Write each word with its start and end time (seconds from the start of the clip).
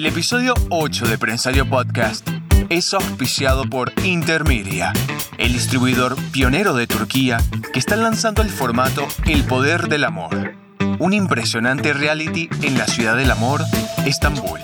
El 0.00 0.06
episodio 0.06 0.54
8 0.70 1.08
de 1.08 1.18
Prensario 1.18 1.68
Podcast 1.68 2.26
es 2.70 2.94
auspiciado 2.94 3.68
por 3.68 3.92
Intermedia, 4.02 4.94
el 5.36 5.52
distribuidor 5.52 6.16
pionero 6.32 6.72
de 6.72 6.86
Turquía 6.86 7.36
que 7.70 7.78
está 7.78 7.96
lanzando 7.96 8.40
el 8.40 8.48
formato 8.48 9.06
El 9.26 9.44
Poder 9.44 9.88
del 9.88 10.04
Amor, 10.04 10.54
un 11.00 11.12
impresionante 11.12 11.92
reality 11.92 12.48
en 12.62 12.78
la 12.78 12.86
ciudad 12.86 13.14
del 13.14 13.30
amor, 13.30 13.60
Estambul. 14.06 14.60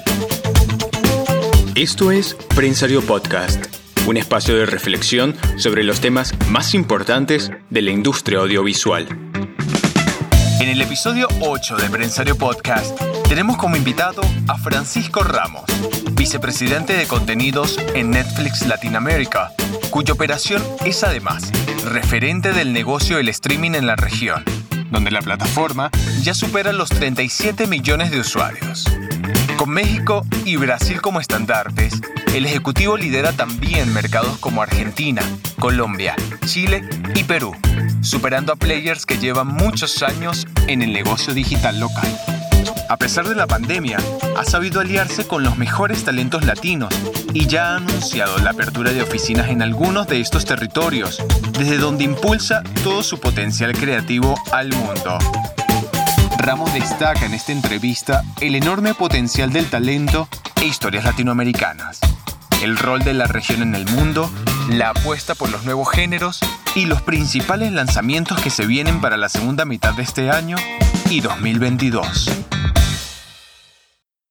Esto 1.74 2.12
es 2.12 2.34
Prensario 2.54 3.02
Podcast, 3.02 3.66
un 4.06 4.16
espacio 4.16 4.56
de 4.56 4.64
reflexión 4.64 5.36
sobre 5.58 5.84
los 5.84 6.00
temas 6.00 6.32
más 6.48 6.72
importantes 6.72 7.52
de 7.68 7.82
la 7.82 7.90
industria 7.90 8.38
audiovisual. 8.38 9.06
En 10.58 10.70
el 10.70 10.80
episodio 10.80 11.28
8 11.40 11.76
de 11.76 11.90
Prensario 11.90 12.36
Podcast 12.36 12.98
tenemos 13.28 13.58
como 13.58 13.76
invitado 13.76 14.22
a 14.48 14.56
Francisco 14.56 15.22
Ramos, 15.22 15.64
vicepresidente 16.12 16.96
de 16.96 17.06
contenidos 17.06 17.78
en 17.94 18.10
Netflix 18.10 18.66
Latinoamérica, 18.66 19.52
cuya 19.90 20.14
operación 20.14 20.62
es 20.86 21.04
además 21.04 21.52
referente 21.84 22.52
del 22.52 22.72
negocio 22.72 23.18
del 23.18 23.28
streaming 23.28 23.72
en 23.72 23.86
la 23.86 23.96
región, 23.96 24.42
donde 24.90 25.10
la 25.10 25.20
plataforma 25.20 25.90
ya 26.22 26.32
supera 26.32 26.72
los 26.72 26.88
37 26.88 27.66
millones 27.66 28.10
de 28.10 28.20
usuarios. 28.20 28.86
Con 29.58 29.70
México 29.70 30.24
y 30.46 30.56
Brasil 30.56 31.02
como 31.02 31.20
estandartes, 31.20 32.00
el 32.34 32.46
Ejecutivo 32.46 32.96
lidera 32.96 33.32
también 33.32 33.92
mercados 33.92 34.38
como 34.38 34.62
Argentina, 34.62 35.22
Colombia, 35.58 36.16
Chile 36.46 36.88
y 37.14 37.24
Perú, 37.24 37.54
superando 38.06 38.52
a 38.52 38.56
players 38.56 39.04
que 39.04 39.18
llevan 39.18 39.48
muchos 39.48 40.02
años 40.02 40.46
en 40.68 40.80
el 40.80 40.92
negocio 40.92 41.34
digital 41.34 41.80
local. 41.80 42.08
A 42.88 42.96
pesar 42.96 43.28
de 43.28 43.34
la 43.34 43.48
pandemia, 43.48 43.98
ha 44.36 44.44
sabido 44.44 44.80
aliarse 44.80 45.26
con 45.26 45.42
los 45.42 45.58
mejores 45.58 46.04
talentos 46.04 46.44
latinos 46.44 46.94
y 47.32 47.46
ya 47.46 47.72
ha 47.72 47.76
anunciado 47.78 48.38
la 48.38 48.50
apertura 48.50 48.92
de 48.92 49.02
oficinas 49.02 49.48
en 49.48 49.60
algunos 49.60 50.06
de 50.06 50.20
estos 50.20 50.44
territorios, 50.44 51.20
desde 51.52 51.78
donde 51.78 52.04
impulsa 52.04 52.62
todo 52.84 53.02
su 53.02 53.18
potencial 53.18 53.72
creativo 53.72 54.36
al 54.52 54.72
mundo. 54.72 55.18
Ramos 56.38 56.72
destaca 56.74 57.26
en 57.26 57.34
esta 57.34 57.50
entrevista 57.50 58.22
el 58.40 58.54
enorme 58.54 58.94
potencial 58.94 59.52
del 59.52 59.66
talento 59.66 60.28
e 60.60 60.66
historias 60.66 61.04
latinoamericanas, 61.04 61.98
el 62.62 62.78
rol 62.78 63.02
de 63.02 63.14
la 63.14 63.26
región 63.26 63.62
en 63.62 63.74
el 63.74 63.84
mundo, 63.86 64.30
la 64.68 64.90
apuesta 64.90 65.34
por 65.34 65.50
los 65.50 65.64
nuevos 65.64 65.90
géneros 65.90 66.40
y 66.76 66.84
los 66.84 67.00
principales 67.00 67.72
lanzamientos 67.72 68.38
que 68.42 68.50
se 68.50 68.66
vienen 68.66 69.00
para 69.00 69.16
la 69.16 69.30
segunda 69.30 69.64
mitad 69.64 69.94
de 69.94 70.02
este 70.02 70.28
año 70.28 70.56
y 71.08 71.20
2022. 71.20 72.30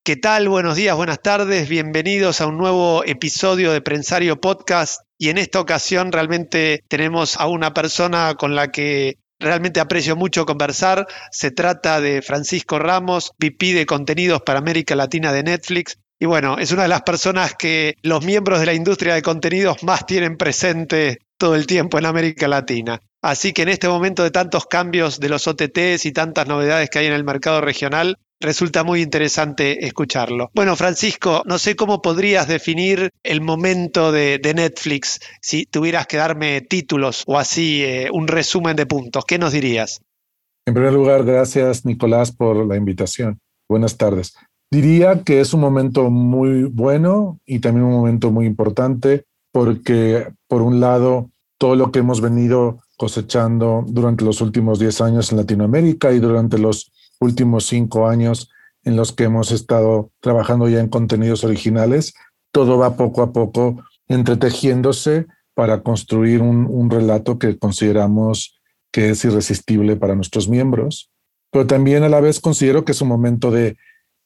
¿Qué 0.03 0.15
tal? 0.15 0.47
Buenos 0.47 0.75
días, 0.75 0.95
buenas 0.95 1.23
tardes, 1.23 1.67
bienvenidos 1.67 2.41
a 2.41 2.45
un 2.45 2.59
nuevo 2.59 3.03
episodio 3.03 3.71
de 3.71 3.81
Prensario 3.81 4.39
Podcast. 4.39 5.01
Y 5.17 5.29
en 5.29 5.39
esta 5.39 5.59
ocasión 5.59 6.11
realmente 6.11 6.83
tenemos 6.88 7.35
a 7.38 7.47
una 7.47 7.73
persona 7.73 8.35
con 8.35 8.53
la 8.53 8.71
que 8.71 9.17
realmente 9.39 9.79
aprecio 9.79 10.16
mucho 10.16 10.45
conversar. 10.45 11.07
Se 11.31 11.49
trata 11.49 11.99
de 11.99 12.21
Francisco 12.21 12.77
Ramos, 12.77 13.31
VP 13.39 13.73
de 13.73 13.88
contenidos 13.88 14.43
para 14.43 14.59
América 14.59 14.95
Latina 14.95 15.33
de 15.33 15.41
Netflix. 15.41 15.97
Y 16.19 16.27
bueno, 16.27 16.59
es 16.59 16.71
una 16.71 16.83
de 16.83 16.89
las 16.89 17.01
personas 17.01 17.55
que 17.55 17.95
los 18.03 18.23
miembros 18.23 18.59
de 18.59 18.67
la 18.67 18.73
industria 18.73 19.16
de 19.16 19.23
contenidos 19.23 19.81
más 19.81 20.05
tienen 20.05 20.38
presente 20.38 21.24
todo 21.38 21.55
el 21.55 21.67
tiempo 21.67 21.97
en 21.97 22.05
América 22.05 22.47
Latina. 22.47 23.00
Así 23.22 23.53
que 23.53 23.64
en 23.64 23.69
este 23.69 23.88
momento 23.88 24.23
de 24.23 24.31
tantos 24.31 24.67
cambios 24.67 25.19
de 25.19 25.30
los 25.30 25.47
OTTs 25.47 26.05
y 26.05 26.11
tantas 26.11 26.47
novedades 26.47 26.89
que 26.89 27.00
hay 27.00 27.08
en 27.08 27.14
el 27.14 27.23
mercado 27.23 27.59
regional, 27.59 28.17
resulta 28.39 28.83
muy 28.83 29.02
interesante 29.02 29.86
escucharlo. 29.86 30.52
Bueno, 30.53 30.75
Francisco, 30.75 31.41
no 31.45 31.58
sé 31.58 31.75
cómo 31.75 32.02
podrías 32.02 32.47
definir 32.47 33.09
el 33.23 33.41
momento 33.41 34.11
de, 34.11 34.39
Netflix 34.56 35.19
si 35.41 35.66
tuvieras 35.66 36.07
que 36.07 36.18
darme 36.18 36.62
títulos 36.62 37.24
o 37.25 37.40
así 37.40 37.84
eh, 37.84 38.09
un 38.12 38.28
resumen 38.28 38.75
de 38.75 38.85
puntos. 38.85 39.25
¿Qué 39.25 39.40
nos 39.40 39.53
dirías? 39.53 40.01
En 40.68 40.74
primer 40.74 40.94
lugar, 40.94 41.24
gracias 41.24 41.85
Nicolás 41.85 42.31
por 42.31 42.66
la 42.66 42.75
invitación. 42.75 43.40
Buenas 43.68 43.97
tardes. 43.97 44.35
Diría 44.72 45.24
que 45.24 45.40
es 45.40 45.53
un 45.53 45.62
momento 45.62 46.09
muy 46.09 46.63
bueno 46.63 47.40
y 47.45 47.59
también 47.59 47.85
un 47.85 47.94
momento 47.94 48.31
muy 48.31 48.45
importante 48.45 49.25
porque, 49.55 50.33
por 50.49 50.61
un 50.61 50.81
lado, 50.81 51.31
todo 51.57 51.77
lo 51.77 51.89
que 51.89 51.99
hemos 51.99 52.19
venido 52.19 52.79
cosechando 52.97 53.85
durante 53.88 54.25
los 54.25 54.41
últimos 54.41 54.79
10 54.79 54.99
años 54.99 55.31
en 55.31 55.38
Latinoamérica 55.38 56.11
y 56.11 56.19
durante 56.19 56.57
los 56.57 56.91
últimos 57.21 57.65
cinco 57.65 58.09
años 58.09 58.49
en 58.83 58.97
los 58.97 59.13
que 59.13 59.23
hemos 59.23 59.53
estado 59.53 60.11
trabajando 60.19 60.67
ya 60.67 60.81
en 60.81 60.89
contenidos 60.89 61.45
originales, 61.45 62.15
todo 62.51 62.77
va 62.77 62.97
poco 62.97 63.21
a 63.21 63.31
poco 63.31 63.81
entretejiéndose 64.09 65.25
para 65.53 65.83
construir 65.83 66.41
un, 66.41 66.89
relato 66.89 67.39
que 67.39 67.57
consideramos 67.57 68.59
que 68.91 69.11
es 69.11 69.23
irresistible 69.23 69.95
para 69.95 70.15
nuestros 70.15 70.49
miembros, 70.49 71.11
pero 71.49 71.65
también 71.65 72.03
a 72.03 72.09
la 72.09 72.19
vez 72.19 72.41
considero 72.41 72.83
que 72.83 72.91
es 72.91 73.01
un 73.01 73.07
momento 73.07 73.51
de 73.51 73.77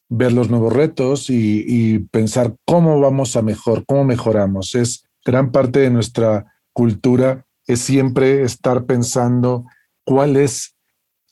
ver 0.08 0.32
los 0.32 0.50
nuevos 0.50 0.72
retos 0.72 1.30
y, 1.30 1.64
y 1.68 2.00
pensar 2.00 2.56
cómo 2.64 2.98
vamos 2.98 3.36
a 3.36 3.42
mejor, 3.42 3.84
cómo 3.86 4.02
mejoramos. 4.02 4.74
Es 4.74 5.04
gran 5.24 5.52
parte 5.52 5.80
de 5.80 5.90
nuestra 5.90 6.46
cultura 6.72 7.46
es 7.66 7.80
siempre 7.80 8.42
estar 8.42 8.84
pensando 8.84 9.66
cuál 10.04 10.36
es 10.36 10.76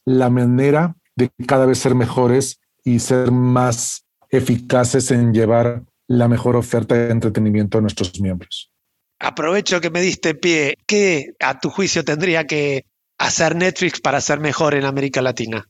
la 0.05 0.31
manera 0.31 0.97
de 1.17 1.31
cada 1.47 1.67
vez 1.67 1.79
ser 1.79 1.95
mejores 1.95 2.61
y 2.85 3.01
ser 3.01 3.31
más 3.33 4.05
eficaces 4.31 5.11
en 5.11 5.33
llevar 5.33 5.83
la 6.07 6.29
mejor 6.29 6.57
oferta 6.57 6.95
de 6.95 7.11
entretenimiento 7.11 7.79
a 7.79 7.81
nuestros 7.81 8.21
miembros. 8.21 8.71
Aprovecho 9.19 9.81
que 9.81 9.91
me 9.91 10.01
diste 10.01 10.35
pie. 10.35 10.77
¿Qué 10.87 11.35
a 11.41 11.59
tu 11.59 11.71
juicio 11.71 12.05
tendría 12.05 12.47
que 12.47 12.85
hacer 13.19 13.57
Netflix 13.57 14.01
para 14.01 14.21
ser 14.21 14.39
mejor 14.41 14.75
en 14.75 14.85
América 14.85 15.21
Latina? 15.21 15.69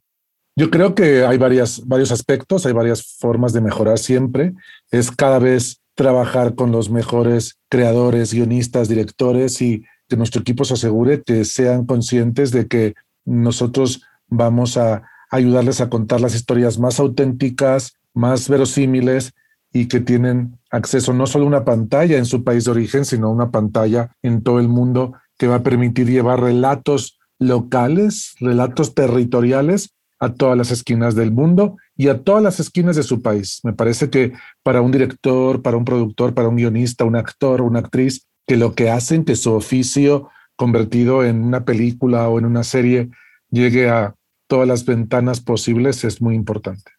Yo 0.54 0.70
creo 0.70 0.94
que 0.94 1.24
hay 1.24 1.38
varias, 1.38 1.86
varios 1.86 2.10
aspectos, 2.10 2.66
hay 2.66 2.72
varias 2.72 3.16
formas 3.18 3.52
de 3.52 3.60
mejorar 3.60 3.98
siempre. 3.98 4.52
Es 4.90 5.10
cada 5.10 5.38
vez 5.38 5.80
trabajar 5.98 6.54
con 6.54 6.70
los 6.70 6.90
mejores 6.90 7.58
creadores, 7.68 8.32
guionistas, 8.32 8.88
directores 8.88 9.60
y 9.60 9.84
que 10.08 10.16
nuestro 10.16 10.42
equipo 10.42 10.64
se 10.64 10.74
asegure 10.74 11.24
que 11.24 11.44
sean 11.44 11.86
conscientes 11.86 12.52
de 12.52 12.68
que 12.68 12.94
nosotros 13.24 14.02
vamos 14.28 14.76
a 14.76 15.02
ayudarles 15.28 15.80
a 15.80 15.90
contar 15.90 16.20
las 16.20 16.36
historias 16.36 16.78
más 16.78 17.00
auténticas, 17.00 17.94
más 18.14 18.48
verosímiles 18.48 19.32
y 19.72 19.88
que 19.88 19.98
tienen 19.98 20.56
acceso 20.70 21.12
no 21.12 21.26
solo 21.26 21.46
a 21.46 21.48
una 21.48 21.64
pantalla 21.64 22.16
en 22.16 22.26
su 22.26 22.44
país 22.44 22.66
de 22.66 22.70
origen, 22.70 23.04
sino 23.04 23.26
a 23.26 23.32
una 23.32 23.50
pantalla 23.50 24.12
en 24.22 24.44
todo 24.44 24.60
el 24.60 24.68
mundo 24.68 25.14
que 25.36 25.48
va 25.48 25.56
a 25.56 25.62
permitir 25.64 26.08
llevar 26.08 26.40
relatos 26.40 27.18
locales, 27.40 28.36
relatos 28.38 28.94
territoriales 28.94 29.96
a 30.20 30.32
todas 30.32 30.56
las 30.56 30.70
esquinas 30.70 31.16
del 31.16 31.32
mundo 31.32 31.76
y 31.98 32.08
a 32.08 32.22
todas 32.22 32.42
las 32.42 32.60
esquinas 32.60 32.94
de 32.96 33.02
su 33.02 33.20
país. 33.20 33.60
Me 33.64 33.72
parece 33.74 34.08
que 34.08 34.32
para 34.62 34.80
un 34.80 34.92
director, 34.92 35.60
para 35.60 35.76
un 35.76 35.84
productor, 35.84 36.32
para 36.32 36.48
un 36.48 36.56
guionista, 36.56 37.04
un 37.04 37.16
actor, 37.16 37.60
una 37.60 37.80
actriz, 37.80 38.26
que 38.46 38.56
lo 38.56 38.74
que 38.74 38.88
hacen 38.88 39.24
que 39.24 39.34
su 39.34 39.52
oficio 39.52 40.30
convertido 40.56 41.24
en 41.24 41.42
una 41.42 41.64
película 41.64 42.28
o 42.28 42.38
en 42.38 42.46
una 42.46 42.62
serie 42.62 43.10
llegue 43.50 43.90
a 43.90 44.14
todas 44.46 44.66
las 44.66 44.84
ventanas 44.84 45.40
posibles 45.40 46.04
es 46.04 46.22
muy 46.22 46.36
importante. 46.36 46.92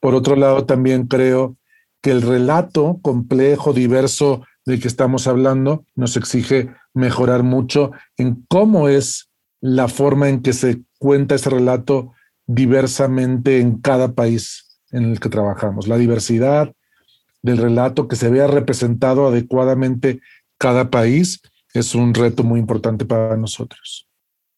Por 0.00 0.14
otro 0.14 0.36
lado, 0.36 0.64
también 0.64 1.08
creo 1.08 1.56
que 2.00 2.12
el 2.12 2.22
relato 2.22 3.00
complejo, 3.02 3.72
diverso 3.72 4.46
del 4.64 4.80
que 4.80 4.88
estamos 4.88 5.26
hablando, 5.26 5.84
nos 5.96 6.16
exige 6.16 6.70
mejorar 6.94 7.42
mucho 7.42 7.90
en 8.16 8.44
cómo 8.48 8.88
es 8.88 9.28
la 9.60 9.88
forma 9.88 10.28
en 10.28 10.40
que 10.40 10.52
se 10.52 10.82
cuenta 10.98 11.34
ese 11.34 11.50
relato 11.50 12.12
diversamente 12.46 13.60
en 13.60 13.80
cada 13.80 14.12
país 14.14 14.80
en 14.92 15.04
el 15.04 15.20
que 15.20 15.28
trabajamos. 15.28 15.88
La 15.88 15.96
diversidad 15.96 16.72
del 17.42 17.58
relato, 17.58 18.08
que 18.08 18.16
se 18.16 18.30
vea 18.30 18.46
representado 18.46 19.26
adecuadamente 19.26 20.20
cada 20.58 20.90
país, 20.90 21.40
es 21.74 21.94
un 21.94 22.14
reto 22.14 22.42
muy 22.42 22.60
importante 22.60 23.04
para 23.04 23.36
nosotros. 23.36 24.06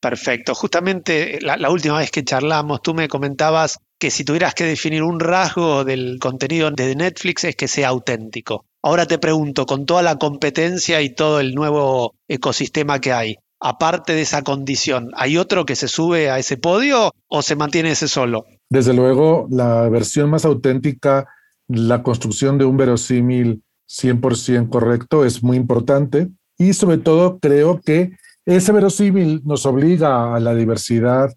Perfecto. 0.00 0.54
Justamente 0.54 1.40
la, 1.42 1.70
última 1.70 1.98
vez 1.98 2.10
que 2.10 2.24
charlamos, 2.24 2.82
tú 2.82 2.94
me 2.94 3.08
comentabas 3.08 3.78
que 3.98 4.10
si 4.10 4.24
tuvieras 4.24 4.54
que 4.54 4.64
definir 4.64 5.02
un 5.02 5.18
rasgo 5.18 5.84
del 5.84 6.18
contenido 6.20 6.70
de 6.70 6.94
Netflix 6.94 7.44
es 7.44 7.56
que 7.56 7.66
sea 7.66 7.88
auténtico. 7.88 8.64
Ahora 8.80 9.06
te 9.06 9.18
pregunto, 9.18 9.66
con 9.66 9.86
toda 9.86 10.02
la 10.02 10.16
competencia 10.16 11.02
y 11.02 11.12
todo 11.12 11.40
el 11.40 11.54
nuevo 11.54 12.14
ecosistema 12.28 13.00
que 13.00 13.12
hay, 13.12 13.36
aparte 13.60 14.14
de 14.14 14.22
esa 14.22 14.42
condición, 14.42 15.10
¿hay 15.16 15.36
otro 15.36 15.66
que 15.66 15.76
se 15.76 15.88
sube 15.88 16.30
a 16.30 16.38
ese 16.38 16.56
podio 16.56 17.12
o 17.28 17.42
se 17.42 17.56
mantiene 17.56 17.90
ese 17.90 18.08
solo? 18.08 18.46
Desde 18.70 18.94
luego, 18.94 19.46
la 19.50 19.88
versión 19.88 20.30
más 20.30 20.44
auténtica, 20.44 21.26
la 21.66 22.02
construcción 22.02 22.58
de 22.58 22.64
un 22.64 22.76
verosímil 22.76 23.62
100% 23.88 24.68
correcto 24.68 25.24
es 25.24 25.42
muy 25.42 25.56
importante 25.56 26.28
y 26.58 26.72
sobre 26.74 26.98
todo 26.98 27.38
creo 27.38 27.80
que 27.80 28.12
ese 28.44 28.72
verosímil 28.72 29.42
nos 29.44 29.66
obliga 29.66 30.34
a 30.34 30.40
la 30.40 30.54
diversidad 30.54 31.30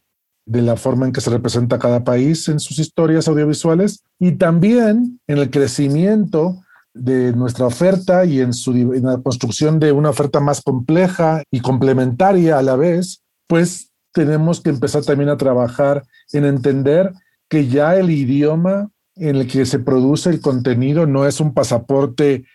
de 0.45 0.61
la 0.61 0.75
forma 0.75 1.05
en 1.05 1.11
que 1.11 1.21
se 1.21 1.29
representa 1.29 1.79
cada 1.79 2.03
país 2.03 2.47
en 2.49 2.59
sus 2.59 2.79
historias 2.79 3.27
audiovisuales 3.27 4.03
y 4.19 4.33
también 4.33 5.19
en 5.27 5.37
el 5.37 5.49
crecimiento 5.49 6.61
de 6.93 7.33
nuestra 7.33 7.65
oferta 7.65 8.25
y 8.25 8.41
en, 8.41 8.53
su, 8.53 8.73
la 8.73 9.17
construcción 9.21 9.79
de 9.79 9.91
una 9.91 10.09
oferta 10.09 10.39
más 10.39 10.61
compleja 10.61 11.43
y 11.51 11.61
complementaria 11.61 12.57
a 12.57 12.61
la 12.61 12.75
vez, 12.75 13.23
pues 13.47 13.91
tenemos 14.13 14.61
que 14.61 14.69
empezar 14.69 15.03
también 15.03 15.29
a 15.29 15.37
trabajar 15.37 16.03
en 16.33 16.45
entender 16.45 17.13
que 17.49 17.67
ya 17.67 17.95
el 17.95 18.09
idioma 18.09 18.89
en 19.15 19.35
el 19.35 19.47
que 19.47 19.65
se 19.65 19.79
produce 19.79 20.29
el 20.29 20.41
contenido 20.41 21.05
no 21.05 21.25
es 21.25 21.39
un 21.39 21.53
pasaporte 21.53 22.45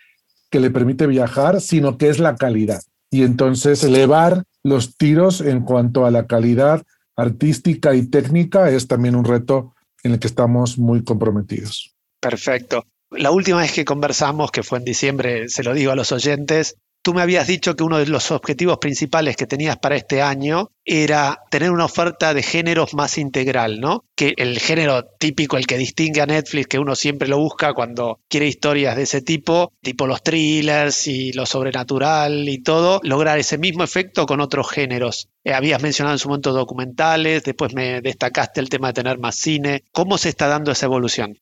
que 0.49 0.59
le 0.59 0.71
permite 0.71 1.07
viajar, 1.07 1.61
sino 1.61 1.97
que 1.97 2.09
es 2.09 2.19
la 2.19 2.35
calidad. 2.35 2.81
Y 3.09 3.23
entonces 3.23 3.83
elevar 3.83 4.43
los 4.63 4.97
tiros 4.97 5.41
en 5.41 5.61
cuanto 5.61 6.05
a 6.05 6.11
la 6.11 6.27
calidad 6.27 6.83
artística 7.15 7.95
y 7.95 8.07
técnica 8.07 8.69
es 8.69 8.87
también 8.87 9.15
un 9.15 9.25
reto 9.25 9.73
en 10.03 10.13
el 10.13 10.19
que 10.19 10.27
estamos 10.27 10.77
muy 10.77 11.03
comprometidos. 11.03 11.95
Perfecto. 12.19 12.85
La 13.11 13.31
última 13.31 13.59
vez 13.59 13.71
que 13.71 13.85
conversamos, 13.85 14.51
que 14.51 14.63
fue 14.63 14.79
en 14.79 14.83
diciembre, 14.83 15.47
se 15.47 15.63
lo 15.63 15.73
digo 15.73 15.91
a 15.91 15.95
los 15.95 16.11
oyentes, 16.11 16.75
tú 17.01 17.13
me 17.13 17.21
habías 17.21 17.47
dicho 17.47 17.73
que 17.77 17.85
uno 17.85 17.99
de 17.99 18.05
los 18.07 18.31
objetivos 18.31 18.79
principales 18.79 19.37
que 19.37 19.47
tenías 19.47 19.77
para 19.77 19.95
este 19.95 20.21
año 20.21 20.71
era 20.83 21.39
tener 21.49 21.71
una 21.71 21.85
oferta 21.85 22.33
de 22.33 22.43
géneros 22.43 22.93
más 22.93 23.17
integral, 23.17 23.79
¿no? 23.79 24.03
Que 24.13 24.33
el 24.35 24.59
género 24.59 25.05
típico, 25.17 25.55
el 25.55 25.67
que 25.67 25.77
distingue 25.77 26.19
a 26.19 26.25
Netflix, 26.25 26.67
que 26.67 26.79
uno 26.79 26.97
siempre 26.97 27.29
lo 27.29 27.37
busca 27.37 27.73
cuando 27.73 28.19
quiere 28.27 28.47
historias 28.47 28.97
de 28.97 29.03
ese 29.03 29.21
tipo, 29.21 29.71
tipo 29.81 30.05
los 30.05 30.21
thrillers 30.21 31.07
y 31.07 31.31
lo 31.31 31.45
sobrenatural 31.45 32.49
y 32.49 32.61
todo, 32.61 32.99
lograr 33.03 33.39
ese 33.39 33.57
mismo 33.57 33.85
efecto 33.85 34.25
con 34.25 34.41
otros 34.41 34.69
géneros. 34.69 35.29
Eh, 35.45 35.53
habías 35.53 35.81
mencionado 35.81 36.15
en 36.15 36.19
su 36.19 36.27
momento 36.27 36.51
documentales, 36.51 37.45
después 37.45 37.73
me 37.73 38.01
destacaste 38.01 38.59
el 38.59 38.67
tema 38.67 38.87
de 38.87 38.95
tener 38.95 39.17
más 39.17 39.37
cine. 39.37 39.85
¿Cómo 39.93 40.17
se 40.17 40.27
está 40.27 40.47
dando 40.47 40.73
esa 40.73 40.87
evolución? 40.87 41.39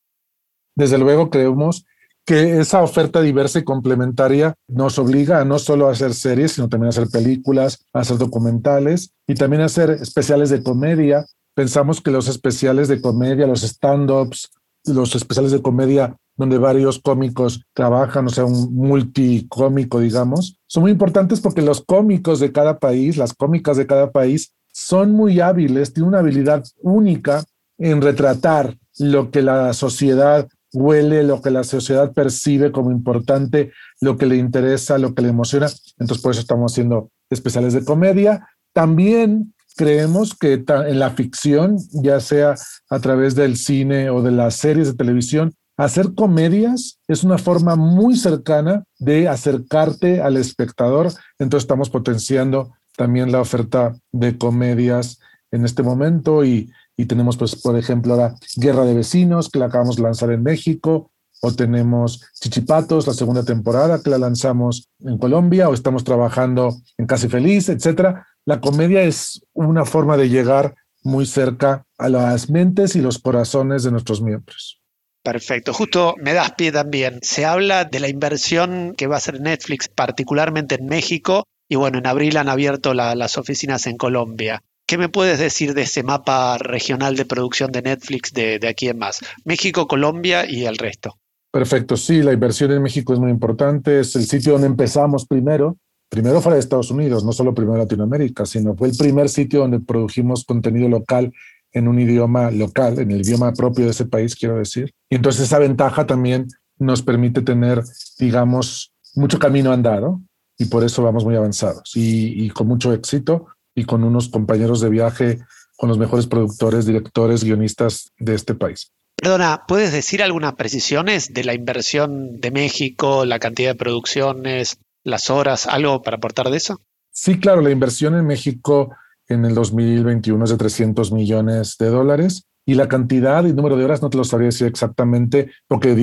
Desde 0.76 0.98
luego 0.98 1.30
creemos 1.30 1.86
que 2.26 2.60
esa 2.60 2.82
oferta 2.82 3.22
diversa 3.22 3.60
y 3.60 3.64
complementaria 3.64 4.56
nos 4.68 4.98
obliga 4.98 5.40
a 5.40 5.46
no 5.46 5.60
solo 5.60 5.88
a 5.88 5.92
hacer 5.92 6.14
series, 6.14 6.54
sino 6.54 6.68
también 6.68 6.88
a 6.88 6.90
hacer 6.90 7.08
películas, 7.08 7.86
a 7.94 8.00
hacer 8.00 8.18
documentales 8.18 9.12
y 9.28 9.36
también 9.36 9.62
a 9.62 9.66
hacer 9.66 9.92
especiales 9.92 10.50
de 10.50 10.64
comedia. 10.64 11.26
Pensamos 11.54 12.02
que 12.02 12.12
los 12.12 12.28
especiales 12.28 12.88
de 12.88 13.00
comedia, 13.00 13.46
los 13.48 13.64
stand-ups, 13.64 14.50
los 14.86 15.16
especiales 15.16 15.52
de 15.52 15.62
comedia 15.62 16.16
donde 16.38 16.58
varios 16.58 17.00
cómicos 17.00 17.64
trabajan, 17.74 18.28
o 18.28 18.30
sea, 18.30 18.46
un 18.46 18.76
multicómico, 18.76 20.00
digamos, 20.00 20.60
son 20.68 20.84
muy 20.84 20.92
importantes 20.92 21.40
porque 21.40 21.62
los 21.62 21.82
cómicos 21.82 22.40
de 22.40 22.52
cada 22.52 22.80
país, 22.80 23.18
las 23.18 23.34
cómicas 23.34 23.78
de 23.78 23.88
cada 23.88 24.12
país, 24.12 24.54
son 24.74 25.12
muy 25.12 25.40
hábiles, 25.40 25.94
tienen 25.94 26.10
una 26.10 26.20
habilidad 26.20 26.64
única 26.82 27.46
en 27.78 28.02
retratar 28.02 28.78
lo 28.98 29.32
que 29.32 29.42
la 29.42 29.74
sociedad 29.74 30.48
huele, 30.76 31.24
lo 31.24 31.42
que 31.42 31.50
la 31.50 31.64
sociedad 31.64 32.14
percibe 32.14 32.72
como 32.72 32.92
importante, 32.92 33.72
lo 34.02 34.18
que 34.18 34.26
le 34.26 34.36
interesa, 34.36 34.98
lo 34.98 35.16
que 35.16 35.24
le 35.24 35.30
emociona. 35.30 35.68
Entonces, 35.98 36.22
por 36.22 36.32
eso 36.32 36.42
estamos 36.42 36.74
haciendo 36.74 37.10
especiales 37.30 37.74
de 37.74 37.84
comedia. 37.84 38.48
También 38.74 39.54
creemos 39.76 40.36
que 40.38 40.64
en 40.68 41.00
la 41.00 41.12
ficción, 41.12 41.78
ya 41.92 42.20
sea 42.20 42.56
a 42.90 43.00
través 43.00 43.36
del 43.36 43.58
cine 43.58 44.10
o 44.10 44.22
de 44.22 44.32
las 44.32 44.56
series 44.56 44.88
de 44.88 44.94
televisión, 44.96 45.54
hacer 45.78 46.14
comedias 46.16 47.00
es 47.08 47.24
una 47.24 47.38
forma 47.38 47.76
muy 47.76 48.16
cercana 48.16 48.84
de 49.00 49.28
acercarte 49.28 50.22
al 50.22 50.38
espectador. 50.38 51.12
Entonces 51.40 51.64
estamos 51.64 51.90
potenciando 51.90 52.74
también 52.96 53.32
la 53.32 53.42
oferta 53.42 53.94
de 54.12 54.38
comedias 54.38 55.20
en 55.52 55.66
este 55.66 55.84
momento 55.84 56.46
y 56.46 56.72
y 56.98 57.06
tenemos, 57.06 57.38
pues, 57.38 57.56
por 57.56 57.78
ejemplo, 57.78 58.16
la 58.16 58.36
Guerra 58.56 58.86
de 58.86 58.94
Vecinos, 58.94 59.50
que 59.50 59.60
la 59.60 59.66
acabamos 59.66 59.98
de 59.98 60.04
lanzar 60.04 60.32
en 60.32 60.44
México, 60.44 61.12
o 61.42 61.54
tenemos 61.54 62.22
Chichipatos, 62.40 63.08
la 63.08 63.14
segunda 63.14 63.44
temporada, 63.44 64.02
que 64.02 64.10
la 64.10 64.18
lanzamos 64.18 64.90
en 65.00 65.18
Colombia, 65.18 65.70
o 65.70 65.74
estamos 65.74 66.04
trabajando 66.04 66.76
en 66.98 67.06
Casi 67.06 67.28
Feliz, 67.28 67.70
etcétera. 67.70 68.28
La 68.46 68.62
comedia 68.62 69.04
es 69.04 69.42
una 69.54 69.86
forma 69.86 70.18
de 70.18 70.30
llegar 70.30 70.76
muy 71.04 71.26
cerca 71.26 71.86
a 71.98 72.10
las 72.10 72.50
mentes 72.50 72.96
y 72.96 73.02
los 73.02 73.20
corazones 73.20 73.84
de 73.84 73.92
nuestros 73.92 74.22
miembros. 74.22 74.82
Perfecto, 75.24 75.74
justo 75.74 76.16
me 76.20 76.34
das 76.34 76.52
pie 76.52 76.72
también. 76.72 77.20
Se 77.22 77.46
habla 77.46 77.86
de 77.86 78.00
la 78.00 78.10
inversión 78.10 78.94
que 78.96 79.08
va 79.08 79.16
a 79.16 79.18
hacer 79.18 79.42
Netflix, 79.42 79.88
particularmente 79.88 80.76
en 80.76 80.86
México, 80.86 81.46
y 81.68 81.76
bueno, 81.76 81.98
en 81.98 82.08
abril 82.08 82.38
han 82.38 82.50
abierto 82.50 82.94
las 82.94 83.38
oficinas 83.38 83.88
en 83.88 83.98
Colombia. 83.98 84.62
¿Qué 84.88 85.00
me 85.00 85.10
puedes 85.10 85.40
decir 85.40 85.74
de 85.74 85.82
ese 85.82 86.04
mapa 86.04 86.60
regional 86.60 87.16
de 87.16 87.26
producción 87.26 87.72
de 87.72 87.82
Netflix 87.82 88.32
de, 88.34 88.60
aquí 88.68 88.88
en 88.88 89.00
más? 89.00 89.20
México, 89.44 89.88
Colombia 89.88 90.46
y 90.48 90.66
el 90.66 90.78
resto. 90.78 91.18
Perfecto, 91.52 91.98
sí, 91.98 92.22
la 92.22 92.34
inversión 92.34 92.72
en 92.72 92.84
México 92.84 93.14
es 93.14 93.20
muy 93.20 93.32
importante, 93.32 94.02
es 94.02 94.16
el 94.16 94.26
sitio 94.26 94.54
donde 94.54 94.68
empezamos 94.68 95.26
primero, 95.26 95.78
primero 96.10 96.40
fuera 96.40 96.56
de 96.56 96.60
Estados 96.60 96.92
Unidos, 96.92 97.24
no 97.24 97.32
solo 97.32 97.56
primero 97.56 97.80
Latinoamérica, 97.80 98.46
sino 98.46 98.76
fue 98.76 98.90
el 98.90 98.98
primer 98.98 99.30
sitio 99.30 99.62
donde 99.62 99.80
produjimos 99.80 100.46
contenido 100.46 100.88
local 100.88 101.32
en 101.72 101.88
un 101.88 102.00
idioma 102.00 102.52
local, 102.52 103.00
en 103.00 103.10
el 103.10 103.22
idioma 103.22 103.54
propio 103.54 103.86
de 103.86 103.92
ese 103.92 104.06
país, 104.06 104.36
quiero 104.36 104.58
decir. 104.58 104.94
Y 105.10 105.16
entonces 105.16 105.44
esa 105.44 105.58
ventaja 105.58 106.06
también 106.06 106.48
nos 106.78 107.02
permite 107.02 107.42
tener, 107.42 107.82
digamos, 108.20 108.94
mucho 109.16 109.40
camino 109.40 109.72
andado 109.72 110.22
y 110.60 110.66
por 110.66 110.84
eso 110.84 111.02
vamos 111.02 111.26
muy 111.26 111.36
avanzados 111.36 111.92
y 111.96 112.50
con 112.50 112.68
mucho 112.68 112.94
éxito 112.94 113.48
y 113.76 113.84
con 113.84 114.04
unos 114.04 114.30
compañeros 114.30 114.82
de 114.82 114.90
viaje 114.90 115.40
con 115.78 115.90
los 115.90 115.98
mejores 115.98 116.26
productores, 116.26 116.86
directores, 116.86 117.44
guionistas 117.44 118.14
de 118.18 118.34
este 118.34 118.56
país. 118.56 118.92
Perdona, 119.18 119.64
¿puedes 119.68 119.92
decir 119.92 120.24
algunas 120.24 120.56
precisiones 120.56 121.34
de 121.34 121.44
la 121.44 121.54
inversión 121.54 122.40
de 122.40 122.52
México, 122.52 123.26
la 123.26 123.40
cantidad 123.40 123.72
de 123.72 123.76
producciones, 123.76 124.78
las 125.04 125.30
horas, 125.30 125.68
algo 125.68 126.02
para 126.02 126.18
aportar 126.18 126.50
de 126.50 126.58
eso? 126.58 126.82
Sí, 127.12 127.40
claro, 127.40 127.62
la 127.62 127.72
inversión 127.72 128.16
en 128.16 128.26
México 128.26 128.96
en 129.28 129.46
el 129.46 129.56
2021 129.56 130.44
es 130.44 130.50
de 130.52 130.58
300 130.58 131.12
millones 131.12 131.78
de 131.78 131.88
dólares 131.88 132.46
y 132.66 132.74
la 132.74 132.88
cantidad 132.88 133.46
y 133.46 133.54
número 133.54 133.78
de 133.78 133.86
horas 133.86 134.02
no 134.02 134.10
te 134.10 134.18
lo 134.18 134.24
sabría 134.24 134.48
decir 134.48 134.68
exactamente 134.68 135.52
porque 135.68 135.94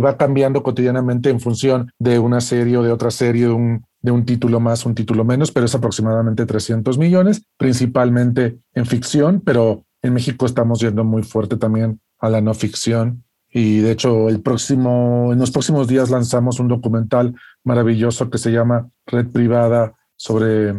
va 0.00 0.16
cambiando 0.16 0.62
cotidianamente 0.62 1.30
en 1.30 1.40
función 1.40 1.90
de 1.98 2.18
una 2.18 2.40
serie 2.40 2.76
o 2.76 2.82
de 2.82 2.92
otra 2.92 3.10
serie, 3.10 3.46
de 3.46 3.52
un 3.52 3.84
de 4.04 4.10
un 4.10 4.26
título 4.26 4.60
más, 4.60 4.84
un 4.84 4.94
título 4.94 5.24
menos, 5.24 5.50
pero 5.50 5.64
es 5.64 5.74
aproximadamente 5.74 6.44
300 6.44 6.98
millones, 6.98 7.46
principalmente 7.56 8.58
en 8.74 8.84
ficción, 8.84 9.40
pero 9.40 9.86
en 10.02 10.12
México 10.12 10.44
estamos 10.44 10.80
yendo 10.80 11.04
muy 11.04 11.22
fuerte 11.22 11.56
también 11.56 12.02
a 12.18 12.28
la 12.28 12.42
no 12.42 12.52
ficción. 12.52 13.24
Y 13.50 13.78
de 13.78 13.92
hecho, 13.92 14.28
el 14.28 14.42
próximo, 14.42 15.30
en 15.32 15.38
los 15.38 15.50
próximos 15.50 15.88
días 15.88 16.10
lanzamos 16.10 16.60
un 16.60 16.68
documental 16.68 17.34
maravilloso 17.64 18.28
que 18.28 18.36
se 18.36 18.52
llama 18.52 18.90
Red 19.06 19.28
Privada 19.28 19.94
sobre 20.16 20.74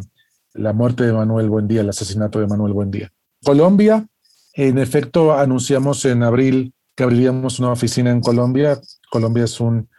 la 0.54 0.74
muerte 0.74 1.04
de 1.06 1.14
Manuel 1.14 1.50
Buendía, 1.50 1.82
el 1.82 1.90
asesinato 1.90 2.40
de 2.40 2.46
Manuel 2.46 2.74
Buendía. 2.74 3.12
Colombia, 3.44 4.06
en 4.56 4.78
efecto, 4.78 5.38
anunciamos 5.38 6.06
en 6.06 6.24
abril 6.24 6.74
que 6.96 7.04
abriríamos 7.04 7.60
una 7.60 7.72
oficina 7.72 8.10
en 8.12 8.22
Colombia. 8.22 8.80
Colombia 9.12 9.44
es 9.44 9.60
un, 9.60 9.90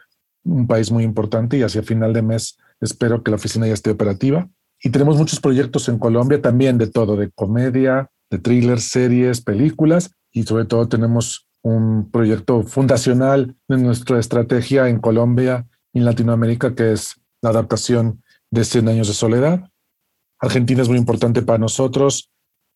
un 0.45 0.67
país 0.67 0.91
muy 0.91 1.05
importante 1.05 1.59
y 1.59 1.63
hacia 1.63 1.83
final 1.83 2.13
de 2.13 2.23
mes 2.23 2.57
Espero 2.81 3.23
que 3.23 3.31
la 3.31 3.37
oficina 3.37 3.67
ya 3.67 3.75
esté 3.75 3.91
operativa. 3.91 4.49
Y 4.83 4.91
tenemos 4.91 5.17
muchos 5.17 5.41
proyectos 5.41 5.89
en 5.89 5.99
Colombia 5.99 6.43
también 6.43 6.79
de 6.79 6.87
todo, 6.87 7.17
de 7.17 7.31
comedia, 7.31 8.11
de 8.31 8.39
thrillers, 8.39 8.85
series, 8.85 9.41
películas 9.41 10.11
y 10.33 10.43
sobre 10.43 10.67
todo 10.67 10.89
tenemos 10.89 11.49
un 11.63 12.11
proyecto 12.11 12.63
fundacional 12.63 13.57
de 13.69 13.79
nuestra 13.79 14.19
estrategia 14.21 14.89
en 14.89 15.01
Colombia 15.01 15.67
y 15.93 15.99
en 16.01 16.05
Latinoamérica 16.05 16.75
que 16.75 16.93
es 16.93 17.15
la 17.41 17.51
adaptación 17.51 18.23
de 18.51 18.65
100 18.65 18.89
años 18.89 19.09
de 19.09 19.15
soledad. 19.15 19.71
Argentina 20.39 20.83
es 20.83 20.89
muy 20.89 20.99
importante 20.99 21.41
para 21.43 21.59
nosotros. 21.59 22.31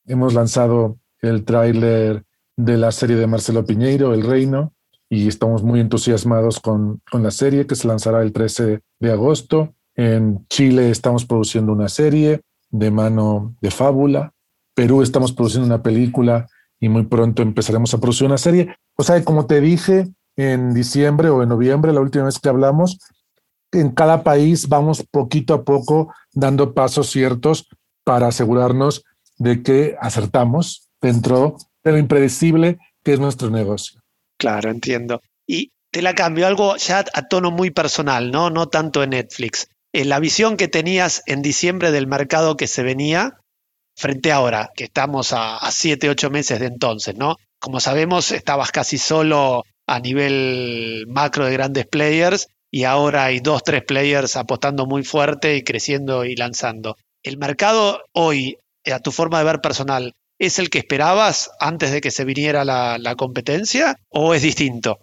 Hemos 0.07 0.33
lanzado 0.33 0.99
el 1.23 1.45
tráiler 1.45 2.25
de 2.57 2.77
la 2.77 2.93
serie 2.93 3.17
de 3.17 3.27
Marcelo 3.27 3.65
Piñeiro, 3.65 4.15
El 4.15 4.23
Reino, 4.23 4.75
y 5.09 5.27
estamos 5.29 5.63
muy 5.63 5.81
entusiasmados 5.81 6.61
con, 6.61 7.01
con 7.11 7.23
la 7.23 7.31
serie 7.31 7.67
que 7.67 7.75
se 7.75 7.89
lanzará 7.89 8.23
el 8.23 8.33
13 8.33 8.81
de 9.01 9.13
agosto. 9.13 9.75
En 9.97 10.47
Chile 10.49 10.91
estamos 10.91 11.25
produciendo 11.25 11.73
una 11.73 11.89
serie 11.89 12.43
de 12.71 12.91
mano 12.91 13.57
de 13.61 13.71
fábula. 13.71 14.33
Perú 14.75 15.03
estamos 15.03 15.33
produciendo 15.33 15.67
una 15.67 15.83
película 15.83 16.47
y 16.79 16.89
muy 16.89 17.05
pronto 17.05 17.43
empezaremos 17.43 17.93
a 17.93 17.99
producir 17.99 18.27
una 18.27 18.39
serie. 18.39 18.75
O 18.97 19.03
sea, 19.03 19.23
como 19.25 19.47
te 19.47 19.61
dije 19.61 20.09
en 20.37 20.73
diciembre 20.73 21.29
o 21.29 21.43
en 21.43 21.49
noviembre, 21.49 21.93
la 21.93 22.01
última 22.01 22.25
vez 22.25 22.39
que 22.39 22.49
hablamos, 22.49 22.99
en 23.73 23.91
cada 23.91 24.23
país 24.23 24.69
vamos 24.69 25.05
poquito 25.11 25.55
a 25.55 25.65
poco 25.65 26.13
dando 26.33 26.73
pasos 26.73 27.11
ciertos 27.11 27.69
para 28.05 28.29
asegurarnos 28.29 29.05
de 29.39 29.63
que 29.63 29.97
acertamos 30.01 30.90
dentro 31.01 31.57
de 31.83 31.93
lo 31.93 31.99
impredecible 31.99 32.79
que 33.03 33.13
es 33.15 33.21
nuestro 33.21 33.51
negocio. 33.51 34.01
Claro, 34.39 34.71
entiendo. 34.71 35.21
Y 35.47 35.73
te 35.91 36.03
la 36.03 36.15
cambio, 36.15 36.47
algo 36.47 36.77
ya 36.77 37.05
a 37.13 37.29
tono 37.29 37.51
muy 37.51 37.71
personal, 37.71 38.31
¿no? 38.31 38.51
No 38.51 38.69
tanto 38.69 39.03
en 39.03 39.11
Netflix. 39.11 39.69
Eh, 39.93 40.05
la 40.05 40.21
visión 40.21 40.57
que 40.57 40.69
tenías 40.69 41.23
en 41.27 41.43
diciembre 41.43 41.91
del 41.91 42.07
mercado 42.07 42.57
que 42.57 42.67
se 42.67 42.83
venía 42.83 43.35
frente 43.97 44.33
a 44.33 44.37
ahora, 44.37 44.71
que 44.77 44.85
estamos 44.85 45.33
a, 45.33 45.57
a 45.57 45.71
siete, 45.73 46.09
ocho 46.09 46.31
meses 46.31 46.61
de 46.61 46.67
entonces, 46.67 47.17
¿no? 47.17 47.37
Como 47.59 47.81
sabemos, 47.81 48.31
estabas 48.31 48.71
casi 48.71 48.99
solo 48.99 49.65
a 49.87 49.99
nivel 49.99 51.07
macro 51.09 51.45
de 51.45 51.53
grandes 51.53 51.87
players 51.87 52.47
y 52.71 52.85
ahora 52.85 53.25
hay 53.25 53.41
dos, 53.41 53.65
tres 53.65 53.83
players 53.83 54.37
apostando 54.37 54.87
muy 54.87 55.03
fuerte 55.03 55.57
y 55.57 55.65
creciendo 55.65 56.25
y 56.25 56.37
lanzando. 56.37 56.97
¿El 57.23 57.37
mercado 57.37 58.01
hoy, 58.13 58.57
a 58.91 59.01
tu 59.01 59.11
forma 59.11 59.39
de 59.41 59.45
ver 59.45 59.61
personal, 59.61 60.15
es 60.41 60.59
el 60.59 60.71
que 60.71 60.79
esperabas 60.79 61.51
antes 61.61 61.93
de 61.93 62.01
que 62.01 62.11
se 62.11 62.25
viniera 62.25 62.65
la, 62.65 63.15
competencia 63.17 63.97
o 64.09 64.35
es 64.35 64.43
distinto? 64.43 64.99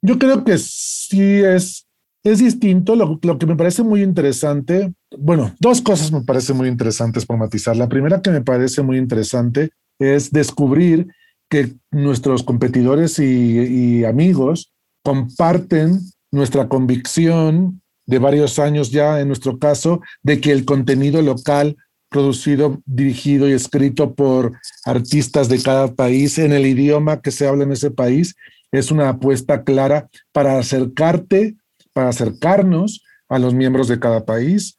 Yo 0.00 0.18
creo 0.18 0.44
que 0.44 0.56
sí 0.58 1.42
es, 1.42 1.86
es 2.22 2.38
distinto. 2.38 2.94
Lo, 2.94 3.18
lo, 3.20 3.38
que 3.38 3.46
me 3.46 3.56
parece 3.56 3.82
muy 3.82 4.02
interesante, 4.02 4.94
bueno, 5.18 5.54
dos 5.58 5.82
cosas 5.82 6.12
me 6.12 6.22
parecen 6.22 6.56
muy 6.56 6.68
interesantes 6.68 7.26
por 7.26 7.36
matizar. 7.36 7.76
La 7.76 7.88
primera 7.88 8.22
que 8.22 8.30
me 8.30 8.42
parece 8.42 8.80
muy 8.82 8.96
interesante 8.96 9.70
es 9.98 10.30
descubrir 10.30 11.08
que 11.50 11.74
nuestros 11.90 12.44
competidores 12.44 13.18
y, 13.18 13.24
y 13.24 14.04
amigos 14.04 14.72
comparten 15.02 15.98
nuestra 16.30 16.68
convicción 16.68 17.82
de 18.06 18.18
varios 18.20 18.60
años 18.60 18.92
ya, 18.92 19.20
en 19.20 19.26
nuestro 19.26 19.58
caso, 19.58 20.00
de 20.22 20.40
que 20.40 20.52
el 20.52 20.64
contenido 20.64 21.20
local 21.22 21.76
producido, 22.10 22.82
dirigido 22.84 23.48
y 23.48 23.52
escrito 23.52 24.14
por 24.14 24.52
artistas 24.84 25.48
de 25.48 25.62
cada 25.62 25.94
país 25.94 26.38
en 26.38 26.52
el 26.52 26.66
idioma 26.66 27.22
que 27.22 27.30
se 27.30 27.46
habla 27.46 27.64
en 27.64 27.72
ese 27.72 27.90
país 27.90 28.34
es 28.72 28.90
una 28.90 29.08
apuesta 29.08 29.64
clara 29.64 30.08
para 30.32 30.58
acercarte, 30.58 31.56
para 31.92 32.10
acercarnos 32.10 33.02
a 33.28 33.38
los 33.38 33.54
miembros 33.54 33.88
de 33.88 33.98
cada 33.98 34.24
país. 34.24 34.76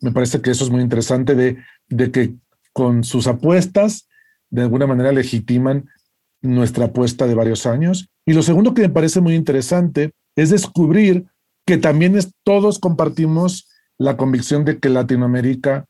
Me 0.00 0.12
parece 0.12 0.40
que 0.40 0.50
eso 0.50 0.64
es 0.64 0.70
muy 0.70 0.82
interesante 0.82 1.34
de, 1.34 1.58
de 1.88 2.10
que 2.10 2.34
con 2.72 3.04
sus 3.04 3.26
apuestas 3.26 4.08
de 4.50 4.62
alguna 4.62 4.86
manera 4.86 5.12
legitiman 5.12 5.88
nuestra 6.40 6.86
apuesta 6.86 7.26
de 7.26 7.34
varios 7.34 7.66
años. 7.66 8.08
Y 8.24 8.32
lo 8.32 8.42
segundo 8.42 8.74
que 8.74 8.82
me 8.82 8.88
parece 8.88 9.20
muy 9.20 9.34
interesante 9.34 10.12
es 10.36 10.50
descubrir 10.50 11.26
que 11.66 11.76
también 11.76 12.16
es, 12.16 12.32
todos 12.44 12.78
compartimos 12.78 13.68
la 13.98 14.16
convicción 14.16 14.64
de 14.64 14.78
que 14.78 14.88
Latinoamérica 14.88 15.86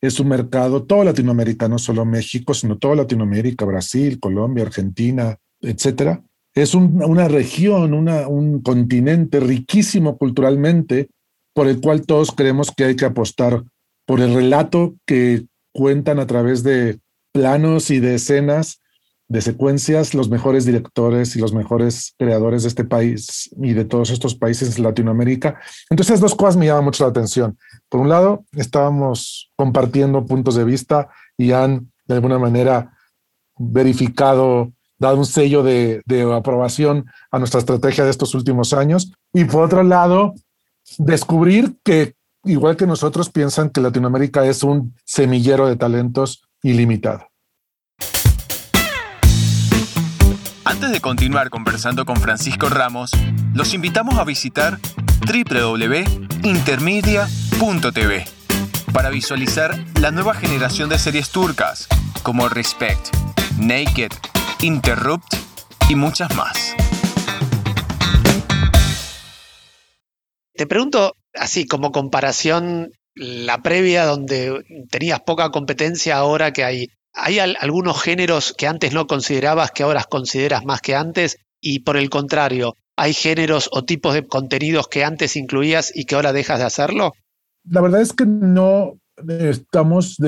es 0.00 0.20
un 0.20 0.28
mercado, 0.28 0.84
todo 0.84 1.04
Latinoamérica, 1.04 1.68
no 1.68 1.78
solo 1.78 2.04
México, 2.04 2.54
sino 2.54 2.78
toda 2.78 2.96
Latinoamérica, 2.96 3.64
Brasil, 3.64 4.20
Colombia, 4.20 4.64
Argentina, 4.64 5.38
etcétera. 5.60 6.22
Es 6.54 6.74
un, 6.74 7.02
una 7.02 7.28
región, 7.28 7.92
un 7.92 8.62
continente 8.62 9.40
riquísimo 9.40 10.16
culturalmente, 10.16 11.08
por 11.54 11.68
el 11.68 11.80
cual 11.80 12.04
todos 12.04 12.32
creemos 12.32 12.70
que 12.70 12.84
hay 12.84 12.96
que 12.96 13.06
apostar 13.06 13.64
por 14.06 14.20
el 14.20 14.34
relato 14.34 14.94
que 15.06 15.46
cuentan 15.72 16.18
a 16.18 16.26
través 16.26 16.62
de 16.62 17.00
planos 17.32 17.90
y 17.90 18.00
de 18.00 18.14
escenas 18.14 18.80
de 19.28 19.40
secuencias 19.40 20.14
los 20.14 20.28
mejores 20.28 20.64
directores 20.64 21.34
y 21.34 21.40
los 21.40 21.52
mejores 21.52 22.14
creadores 22.18 22.62
de 22.62 22.68
este 22.68 22.84
país 22.84 23.50
y 23.60 23.72
de 23.72 23.84
todos 23.84 24.10
estos 24.10 24.34
países 24.34 24.76
de 24.76 24.82
Latinoamérica. 24.82 25.60
Entonces, 25.90 26.20
dos 26.20 26.34
cosas 26.34 26.56
me 26.56 26.66
llaman 26.66 26.84
mucho 26.84 27.04
la 27.04 27.10
atención. 27.10 27.58
Por 27.88 28.00
un 28.00 28.08
lado, 28.08 28.44
estábamos 28.52 29.50
compartiendo 29.56 30.24
puntos 30.26 30.54
de 30.54 30.64
vista 30.64 31.08
y 31.36 31.52
han, 31.52 31.92
de 32.06 32.14
alguna 32.14 32.38
manera, 32.38 32.96
verificado, 33.58 34.72
dado 34.98 35.18
un 35.18 35.26
sello 35.26 35.62
de, 35.62 36.02
de 36.06 36.22
aprobación 36.32 37.06
a 37.30 37.38
nuestra 37.38 37.60
estrategia 37.60 38.04
de 38.04 38.10
estos 38.10 38.34
últimos 38.34 38.72
años. 38.72 39.12
Y 39.32 39.44
por 39.44 39.64
otro 39.64 39.82
lado, 39.82 40.34
descubrir 40.98 41.76
que, 41.82 42.14
igual 42.44 42.76
que 42.76 42.86
nosotros, 42.86 43.30
piensan 43.30 43.70
que 43.70 43.80
Latinoamérica 43.80 44.46
es 44.46 44.62
un 44.62 44.94
semillero 45.04 45.66
de 45.66 45.76
talentos 45.76 46.48
ilimitado. 46.62 47.26
Antes 50.68 50.90
de 50.90 51.00
continuar 51.00 51.48
conversando 51.48 52.04
con 52.04 52.16
Francisco 52.16 52.68
Ramos, 52.68 53.12
los 53.54 53.72
invitamos 53.72 54.18
a 54.18 54.24
visitar 54.24 54.80
www.intermedia.tv 55.24 58.24
para 58.92 59.10
visualizar 59.10 59.78
la 60.00 60.10
nueva 60.10 60.34
generación 60.34 60.88
de 60.88 60.98
series 60.98 61.30
turcas 61.30 61.86
como 62.24 62.48
Respect, 62.48 63.14
Naked, 63.60 64.10
Interrupt 64.60 65.36
y 65.88 65.94
muchas 65.94 66.34
más. 66.34 66.74
Te 70.52 70.66
pregunto, 70.66 71.14
así 71.32 71.68
como 71.68 71.92
comparación, 71.92 72.90
la 73.14 73.62
previa 73.62 74.04
donde 74.04 74.64
tenías 74.90 75.20
poca 75.20 75.52
competencia, 75.52 76.16
ahora 76.16 76.52
que 76.52 76.64
hay 76.64 76.88
¿Hay 77.18 77.38
algunos 77.38 78.02
géneros 78.02 78.54
que 78.56 78.66
antes 78.66 78.92
no 78.92 79.06
considerabas 79.06 79.70
que 79.70 79.82
ahora 79.82 80.04
consideras 80.04 80.66
más 80.66 80.82
que 80.82 80.94
antes? 80.94 81.38
Y 81.62 81.80
por 81.80 81.96
el 81.96 82.10
contrario, 82.10 82.74
¿hay 82.94 83.14
géneros 83.14 83.70
o 83.72 83.84
tipos 83.84 84.12
de 84.12 84.26
contenidos 84.26 84.88
que 84.88 85.02
antes 85.02 85.34
incluías 85.34 85.90
y 85.94 86.04
que 86.04 86.14
ahora 86.14 86.34
dejas 86.34 86.58
de 86.58 86.66
hacerlo? 86.66 87.14
La 87.68 87.80
verdad 87.80 88.02
es 88.02 88.12
que 88.12 88.26
no 88.26 88.98
estamos 89.26 90.18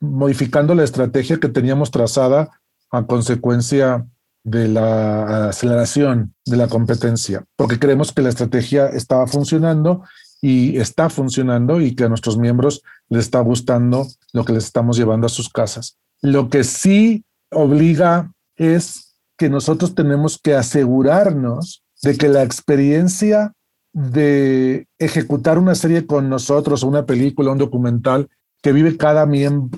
modificando 0.00 0.74
la 0.74 0.82
estrategia 0.82 1.38
que 1.38 1.48
teníamos 1.48 1.92
trazada 1.92 2.50
a 2.90 3.06
consecuencia 3.06 4.04
de 4.42 4.66
la 4.66 5.48
aceleración 5.48 6.34
de 6.44 6.56
la 6.56 6.66
competencia, 6.66 7.44
porque 7.54 7.78
creemos 7.78 8.12
que 8.12 8.22
la 8.22 8.30
estrategia 8.30 8.86
estaba 8.88 9.28
funcionando 9.28 10.02
y 10.42 10.76
está 10.78 11.08
funcionando 11.08 11.80
y 11.80 11.94
que 11.94 12.04
a 12.04 12.08
nuestros 12.08 12.36
miembros 12.36 12.82
les 13.08 13.24
está 13.24 13.40
gustando 13.40 14.08
lo 14.32 14.44
que 14.44 14.52
les 14.52 14.64
estamos 14.64 14.96
llevando 14.96 15.26
a 15.26 15.30
sus 15.30 15.48
casas. 15.48 15.98
Lo 16.22 16.48
que 16.48 16.64
sí 16.64 17.24
obliga 17.50 18.32
es 18.56 19.14
que 19.36 19.48
nosotros 19.48 19.94
tenemos 19.94 20.38
que 20.42 20.54
asegurarnos 20.54 21.82
de 22.02 22.16
que 22.16 22.28
la 22.28 22.42
experiencia 22.42 23.52
de 23.92 24.86
ejecutar 24.98 25.58
una 25.58 25.74
serie 25.74 26.06
con 26.06 26.28
nosotros, 26.28 26.82
una 26.82 27.06
película, 27.06 27.52
un 27.52 27.58
documental, 27.58 28.28
que 28.62 28.72
vive 28.72 28.96
cada, 28.96 29.28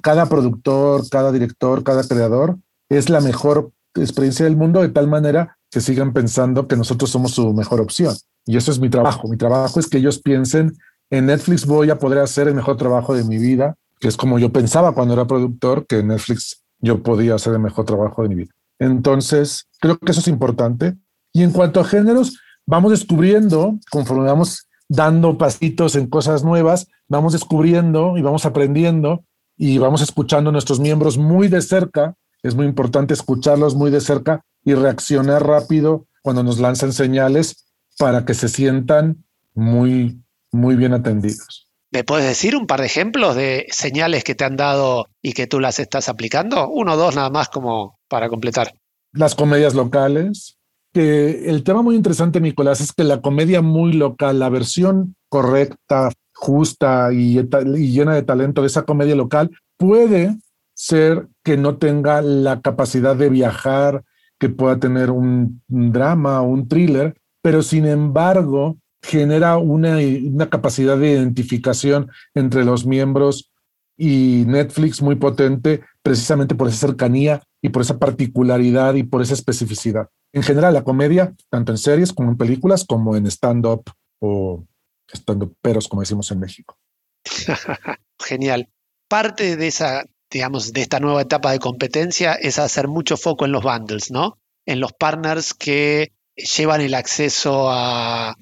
cada 0.02 0.26
productor, 0.26 1.08
cada 1.08 1.30
director, 1.30 1.84
cada 1.84 2.04
creador, 2.04 2.58
es 2.88 3.10
la 3.10 3.20
mejor 3.20 3.70
experiencia 3.94 4.44
del 4.44 4.56
mundo 4.56 4.80
de 4.80 4.88
tal 4.88 5.08
manera 5.08 5.58
que 5.70 5.80
sigan 5.80 6.12
pensando 6.12 6.66
que 6.66 6.76
nosotros 6.76 7.10
somos 7.10 7.32
su 7.32 7.52
mejor 7.52 7.80
opción. 7.80 8.16
Y 8.46 8.56
eso 8.56 8.72
es 8.72 8.80
mi 8.80 8.88
trabajo. 8.88 9.28
Mi 9.28 9.36
trabajo 9.36 9.78
es 9.78 9.88
que 9.88 9.98
ellos 9.98 10.20
piensen, 10.20 10.76
en 11.10 11.26
Netflix 11.26 11.66
voy 11.66 11.90
a 11.90 11.98
poder 11.98 12.18
hacer 12.20 12.48
el 12.48 12.54
mejor 12.54 12.76
trabajo 12.76 13.14
de 13.14 13.24
mi 13.24 13.38
vida, 13.38 13.76
que 14.00 14.08
es 14.08 14.16
como 14.16 14.38
yo 14.38 14.52
pensaba 14.52 14.92
cuando 14.92 15.14
era 15.14 15.26
productor, 15.26 15.86
que 15.86 16.02
Netflix 16.02 16.62
yo 16.80 17.02
podía 17.02 17.34
hacer 17.34 17.54
el 17.54 17.60
mejor 17.60 17.84
trabajo 17.84 18.22
de 18.22 18.28
mi 18.28 18.34
vida. 18.36 18.52
Entonces, 18.78 19.66
creo 19.80 19.98
que 19.98 20.12
eso 20.12 20.20
es 20.20 20.28
importante. 20.28 20.96
Y 21.32 21.42
en 21.42 21.50
cuanto 21.50 21.80
a 21.80 21.84
géneros, 21.84 22.38
vamos 22.66 22.92
descubriendo, 22.92 23.78
conforme 23.90 24.24
vamos 24.24 24.68
dando 24.88 25.36
pasitos 25.36 25.96
en 25.96 26.06
cosas 26.06 26.44
nuevas, 26.44 26.86
vamos 27.08 27.32
descubriendo 27.32 28.16
y 28.16 28.22
vamos 28.22 28.46
aprendiendo 28.46 29.24
y 29.56 29.78
vamos 29.78 30.00
escuchando 30.00 30.50
a 30.50 30.52
nuestros 30.52 30.80
miembros 30.80 31.18
muy 31.18 31.48
de 31.48 31.60
cerca. 31.60 32.14
Es 32.42 32.54
muy 32.54 32.66
importante 32.66 33.14
escucharlos 33.14 33.74
muy 33.74 33.90
de 33.90 34.00
cerca 34.00 34.44
y 34.64 34.74
reaccionar 34.74 35.46
rápido 35.46 36.06
cuando 36.22 36.42
nos 36.42 36.60
lanzan 36.60 36.92
señales 36.92 37.66
para 37.98 38.24
que 38.24 38.34
se 38.34 38.48
sientan 38.48 39.24
muy, 39.54 40.22
muy 40.52 40.76
bien 40.76 40.92
atendidos. 40.92 41.67
¿Me 41.90 42.04
puedes 42.04 42.26
decir 42.26 42.54
un 42.54 42.66
par 42.66 42.80
de 42.80 42.86
ejemplos 42.86 43.34
de 43.34 43.66
señales 43.70 44.22
que 44.22 44.34
te 44.34 44.44
han 44.44 44.56
dado 44.56 45.06
y 45.22 45.32
que 45.32 45.46
tú 45.46 45.58
las 45.58 45.78
estás 45.78 46.08
aplicando? 46.08 46.68
Uno 46.68 46.94
o 46.94 46.96
dos 46.96 47.16
nada 47.16 47.30
más 47.30 47.48
como 47.48 47.98
para 48.08 48.28
completar. 48.28 48.74
Las 49.12 49.34
comedias 49.34 49.74
locales. 49.74 50.58
El 50.92 51.62
tema 51.62 51.82
muy 51.82 51.96
interesante, 51.96 52.40
Nicolás, 52.40 52.80
es 52.80 52.92
que 52.92 53.04
la 53.04 53.20
comedia 53.20 53.62
muy 53.62 53.92
local, 53.92 54.38
la 54.38 54.48
versión 54.48 55.14
correcta, 55.28 56.10
justa 56.34 57.12
y, 57.12 57.38
y 57.38 57.92
llena 57.92 58.14
de 58.14 58.22
talento 58.22 58.62
de 58.62 58.66
esa 58.66 58.82
comedia 58.82 59.14
local 59.14 59.50
puede 59.76 60.36
ser 60.74 61.28
que 61.42 61.56
no 61.56 61.76
tenga 61.76 62.20
la 62.22 62.60
capacidad 62.60 63.16
de 63.16 63.28
viajar, 63.28 64.04
que 64.38 64.48
pueda 64.48 64.78
tener 64.78 65.10
un 65.10 65.62
drama 65.66 66.40
o 66.42 66.48
un 66.48 66.68
thriller, 66.68 67.16
pero 67.42 67.62
sin 67.62 67.86
embargo 67.86 68.76
genera 69.02 69.56
una, 69.58 69.98
una 69.98 70.50
capacidad 70.50 70.98
de 70.98 71.12
identificación 71.12 72.10
entre 72.34 72.64
los 72.64 72.86
miembros 72.86 73.52
y 73.96 74.44
Netflix 74.46 75.02
muy 75.02 75.16
potente 75.16 75.82
precisamente 76.02 76.54
por 76.54 76.68
esa 76.68 76.86
cercanía 76.86 77.42
y 77.60 77.70
por 77.70 77.82
esa 77.82 77.98
particularidad 77.98 78.94
y 78.94 79.02
por 79.02 79.20
esa 79.20 79.34
especificidad. 79.34 80.08
En 80.32 80.42
general, 80.42 80.74
la 80.74 80.84
comedia, 80.84 81.34
tanto 81.50 81.72
en 81.72 81.78
series 81.78 82.12
como 82.12 82.30
en 82.30 82.36
películas, 82.36 82.84
como 82.84 83.16
en 83.16 83.26
stand-up 83.26 83.82
o 84.20 84.64
stand-up 85.12 85.56
peros, 85.60 85.88
como 85.88 86.02
decimos 86.02 86.30
en 86.30 86.40
México. 86.40 86.78
Genial. 88.18 88.68
Parte 89.08 89.56
de 89.56 89.66
esa, 89.66 90.04
digamos, 90.30 90.72
de 90.72 90.82
esta 90.82 91.00
nueva 91.00 91.22
etapa 91.22 91.50
de 91.52 91.58
competencia 91.58 92.34
es 92.34 92.58
hacer 92.58 92.88
mucho 92.88 93.16
foco 93.16 93.46
en 93.46 93.52
los 93.52 93.64
bundles, 93.64 94.10
¿no? 94.10 94.38
En 94.66 94.80
los 94.80 94.92
partners 94.92 95.54
que 95.54 96.12
llevan 96.36 96.82
el 96.82 96.94
acceso 96.94 97.70
a 97.70 98.36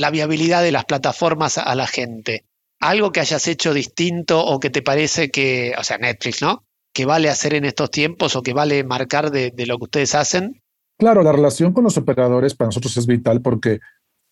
la 0.00 0.10
viabilidad 0.10 0.62
de 0.62 0.72
las 0.72 0.84
plataformas 0.84 1.58
a 1.58 1.74
la 1.74 1.86
gente. 1.86 2.44
Algo 2.80 3.12
que 3.12 3.20
hayas 3.20 3.46
hecho 3.46 3.74
distinto 3.74 4.44
o 4.44 4.58
que 4.58 4.70
te 4.70 4.82
parece 4.82 5.30
que, 5.30 5.74
o 5.78 5.84
sea, 5.84 5.98
Netflix, 5.98 6.42
¿no? 6.42 6.64
que 6.92 7.04
vale 7.04 7.28
hacer 7.28 7.54
en 7.54 7.64
estos 7.64 7.90
tiempos 7.90 8.36
o 8.36 8.42
que 8.42 8.52
vale 8.52 8.84
marcar 8.84 9.30
de, 9.30 9.52
lo 9.66 9.78
que 9.78 9.84
ustedes 9.84 10.14
hacen? 10.14 10.62
Claro, 10.98 11.22
la 11.22 11.32
relación 11.32 11.72
con 11.72 11.84
los 11.84 11.96
operadores 11.96 12.54
para 12.54 12.68
nosotros 12.68 12.96
es 12.96 13.06
vital 13.06 13.40
porque 13.40 13.80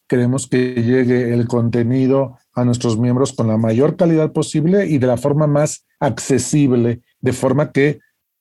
queremos 0.08 0.46
que 0.46 0.75
llegue 0.75 1.32
el 1.32 1.46
contenido 1.46 2.38
a 2.54 2.64
nuestros 2.64 2.98
miembros 2.98 3.32
con 3.32 3.46
la 3.46 3.56
mayor 3.56 3.96
calidad 3.96 4.32
posible 4.32 4.87
y 4.87 4.98
de 4.98 5.06
la 5.06 5.16
forma 5.16 5.46
más 5.46 5.87
accesible, 6.00 7.02
de 7.20 7.32
forma 7.32 7.72
que 7.72 8.00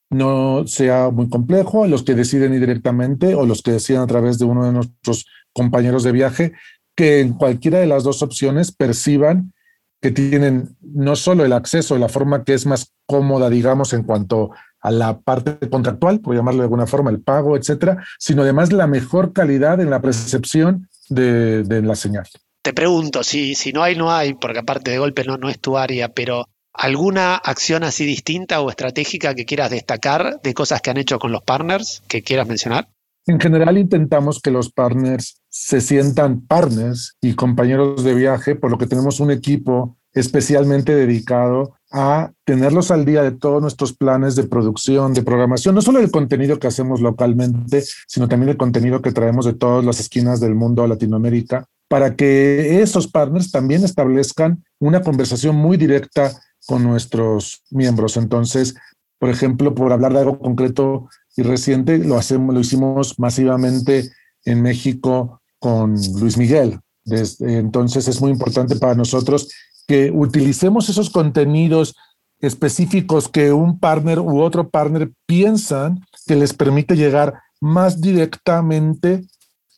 no 0.09 0.65
sea 0.67 1.09
muy 1.09 1.29
complejo, 1.29 1.85
los 1.85 2.03
que 2.03 2.15
deciden 2.15 2.53
ir 2.53 2.61
directamente 2.61 3.35
o 3.35 3.45
los 3.45 3.61
que 3.61 3.71
deciden 3.71 4.01
a 4.01 4.07
través 4.07 4.39
de 4.39 4.45
uno 4.45 4.65
de 4.65 4.71
nuestros 4.71 5.25
compañeros 5.51 6.03
de 6.03 6.13
viaje, 6.13 6.53
que 6.97 7.21
en 7.21 7.33
cualquiera 7.33 7.79
de 7.79 7.85
las 7.85 8.03
dos 8.03 8.23
opciones 8.23 8.71
perciban 8.71 9.53
que 10.01 10.11
tienen 10.11 10.75
no 10.81 11.15
solo 11.15 11.45
el 11.45 11.53
acceso 11.53 11.93
de 11.93 11.99
la 11.99 12.09
forma 12.09 12.43
que 12.43 12.55
es 12.55 12.65
más 12.65 12.91
cómoda, 13.05 13.49
digamos, 13.49 13.93
en 13.93 14.03
cuanto 14.03 14.51
a 14.81 14.91
la 14.91 15.19
parte 15.19 15.69
contractual, 15.69 16.19
por 16.19 16.35
llamarlo 16.35 16.61
de 16.61 16.65
alguna 16.65 16.87
forma, 16.87 17.11
el 17.11 17.21
pago, 17.21 17.55
etcétera, 17.55 18.03
sino 18.19 18.41
además 18.41 18.73
la 18.73 18.87
mejor 18.87 19.31
calidad 19.31 19.79
en 19.79 19.89
la 19.89 20.01
percepción 20.01 20.89
de, 21.09 21.63
de 21.63 21.81
la 21.81 21.95
señal. 21.95 22.27
Te 22.63 22.73
pregunto, 22.73 23.23
si, 23.23 23.55
si 23.55 23.71
no 23.71 23.83
hay, 23.83 23.95
no 23.95 24.11
hay, 24.11 24.33
porque 24.33 24.59
aparte 24.59 24.91
de 24.91 24.97
golpe 24.97 25.23
no, 25.23 25.37
no 25.37 25.49
es 25.49 25.59
tu 25.59 25.77
área, 25.77 26.09
pero 26.09 26.47
¿alguna 26.73 27.35
acción 27.35 27.83
así 27.83 28.05
distinta 28.05 28.59
o 28.61 28.69
estratégica 28.69 29.35
que 29.35 29.45
quieras 29.45 29.71
destacar 29.71 30.41
de 30.41 30.53
cosas 30.53 30.81
que 30.81 30.89
han 30.89 30.97
hecho 30.97 31.19
con 31.19 31.31
los 31.31 31.43
partners 31.43 32.03
que 32.07 32.23
quieras 32.23 32.47
mencionar? 32.47 32.89
En 33.25 33.39
general 33.39 33.77
intentamos 33.77 34.41
que 34.41 34.51
los 34.51 34.71
partners 34.71 35.41
se 35.59 35.81
sientan 35.81 36.41
partners 36.41 37.17
y 37.19 37.33
compañeros 37.33 38.03
de 38.03 38.13
viaje, 38.13 38.55
por 38.55 38.69
lo 38.69 38.77
que 38.77 38.85
tenemos 38.85 39.19
un 39.19 39.31
equipo 39.31 39.97
especialmente 40.13 40.93
dedicado 40.95 41.73
a 41.91 42.31
tenerlos 42.45 42.91
al 42.91 43.05
día 43.05 43.23
de 43.23 43.31
todos 43.31 43.59
nuestros 43.59 43.91
planes 43.91 44.35
de 44.35 44.43
producción, 44.43 45.15
de 45.15 45.23
programación, 45.23 45.73
no 45.73 45.81
solo 45.81 45.99
el 45.99 46.11
contenido 46.11 46.59
que 46.59 46.67
hacemos 46.67 47.01
localmente, 47.01 47.83
sino 48.07 48.27
también 48.27 48.49
el 48.49 48.57
contenido 48.57 49.01
que 49.01 49.11
traemos 49.11 49.45
de 49.45 49.53
todas 49.53 49.83
las 49.83 49.99
esquinas 49.99 50.39
del 50.39 50.53
mundo 50.53 50.83
a 50.83 50.87
Latinoamérica, 50.87 51.65
para 51.89 52.15
que 52.15 52.81
esos 52.83 53.07
partners 53.07 53.51
también 53.51 53.83
establezcan 53.83 54.63
una 54.79 55.01
conversación 55.01 55.55
muy 55.55 55.75
directa 55.75 56.39
con 56.67 56.83
nuestros 56.83 57.63
miembros. 57.71 58.15
Entonces, 58.15 58.75
por 59.17 59.29
ejemplo, 59.29 59.73
por 59.73 59.91
hablar 59.91 60.13
de 60.13 60.19
algo 60.19 60.37
concreto 60.37 61.09
y 61.35 61.41
reciente, 61.41 61.97
lo 61.97 62.15
hacemos, 62.15 62.53
lo 62.53 62.61
hicimos 62.61 63.17
masivamente 63.17 64.11
en 64.45 64.61
México 64.61 65.41
con 65.59 65.95
Luis 66.19 66.37
Miguel. 66.37 66.79
Desde, 67.03 67.57
entonces 67.57 68.07
es 68.07 68.19
muy 68.19 68.31
importante 68.31 68.75
para 68.75 68.95
nosotros 68.95 69.49
que 69.87 70.11
utilicemos 70.11 70.89
esos 70.89 71.09
contenidos 71.09 71.95
específicos 72.39 73.29
que 73.29 73.53
un 73.53 73.79
partner 73.79 74.19
u 74.19 74.41
otro 74.41 74.69
partner 74.69 75.11
piensan 75.25 76.05
que 76.25 76.35
les 76.35 76.53
permite 76.53 76.95
llegar 76.95 77.33
más 77.59 78.01
directamente 78.01 79.23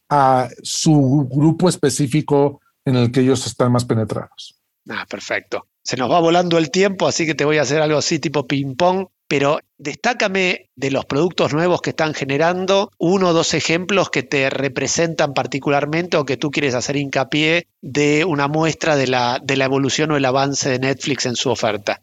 a 0.10 0.50
su 0.64 1.28
grupo 1.32 1.70
específico 1.70 2.60
en 2.84 2.96
el 2.96 3.12
que 3.12 3.22
ellos 3.22 3.46
están 3.46 3.72
más 3.72 3.86
penetrados. 3.86 4.60
Ah, 4.90 5.06
perfecto. 5.08 5.68
Se 5.84 5.96
nos 5.96 6.12
va 6.12 6.20
volando 6.20 6.58
el 6.58 6.72
tiempo, 6.72 7.08
así 7.08 7.26
que 7.26 7.36
te 7.36 7.46
voy 7.46 7.58
a 7.58 7.62
hacer 7.62 7.82
algo 7.82 8.00
así 8.00 8.20
tipo 8.20 8.48
ping-pong, 8.48 9.08
pero 9.30 9.60
destácame 9.78 10.72
de 10.76 10.90
los 10.90 11.06
productos 11.06 11.54
nuevos 11.54 11.82
que 11.82 11.92
están 11.92 12.16
generando 12.16 12.90
uno 12.98 13.30
o 13.30 13.34
dos 13.34 13.54
ejemplos 13.54 14.10
que 14.10 14.24
te 14.24 14.50
representan 14.50 15.36
particularmente 15.36 16.18
o 16.18 16.26
que 16.26 16.36
tú 16.36 16.50
quieres 16.50 16.74
hacer 16.74 16.96
hincapié 16.96 17.68
de 17.80 18.26
una 18.26 18.48
muestra 18.48 18.96
de 18.96 19.06
la, 19.06 19.40
de 19.42 19.56
la 19.56 19.66
evolución 19.66 20.10
o 20.10 20.18
el 20.18 20.26
avance 20.26 20.68
de 20.68 20.80
Netflix 20.80 21.28
en 21.28 21.36
su 21.36 21.52
oferta. 21.52 22.02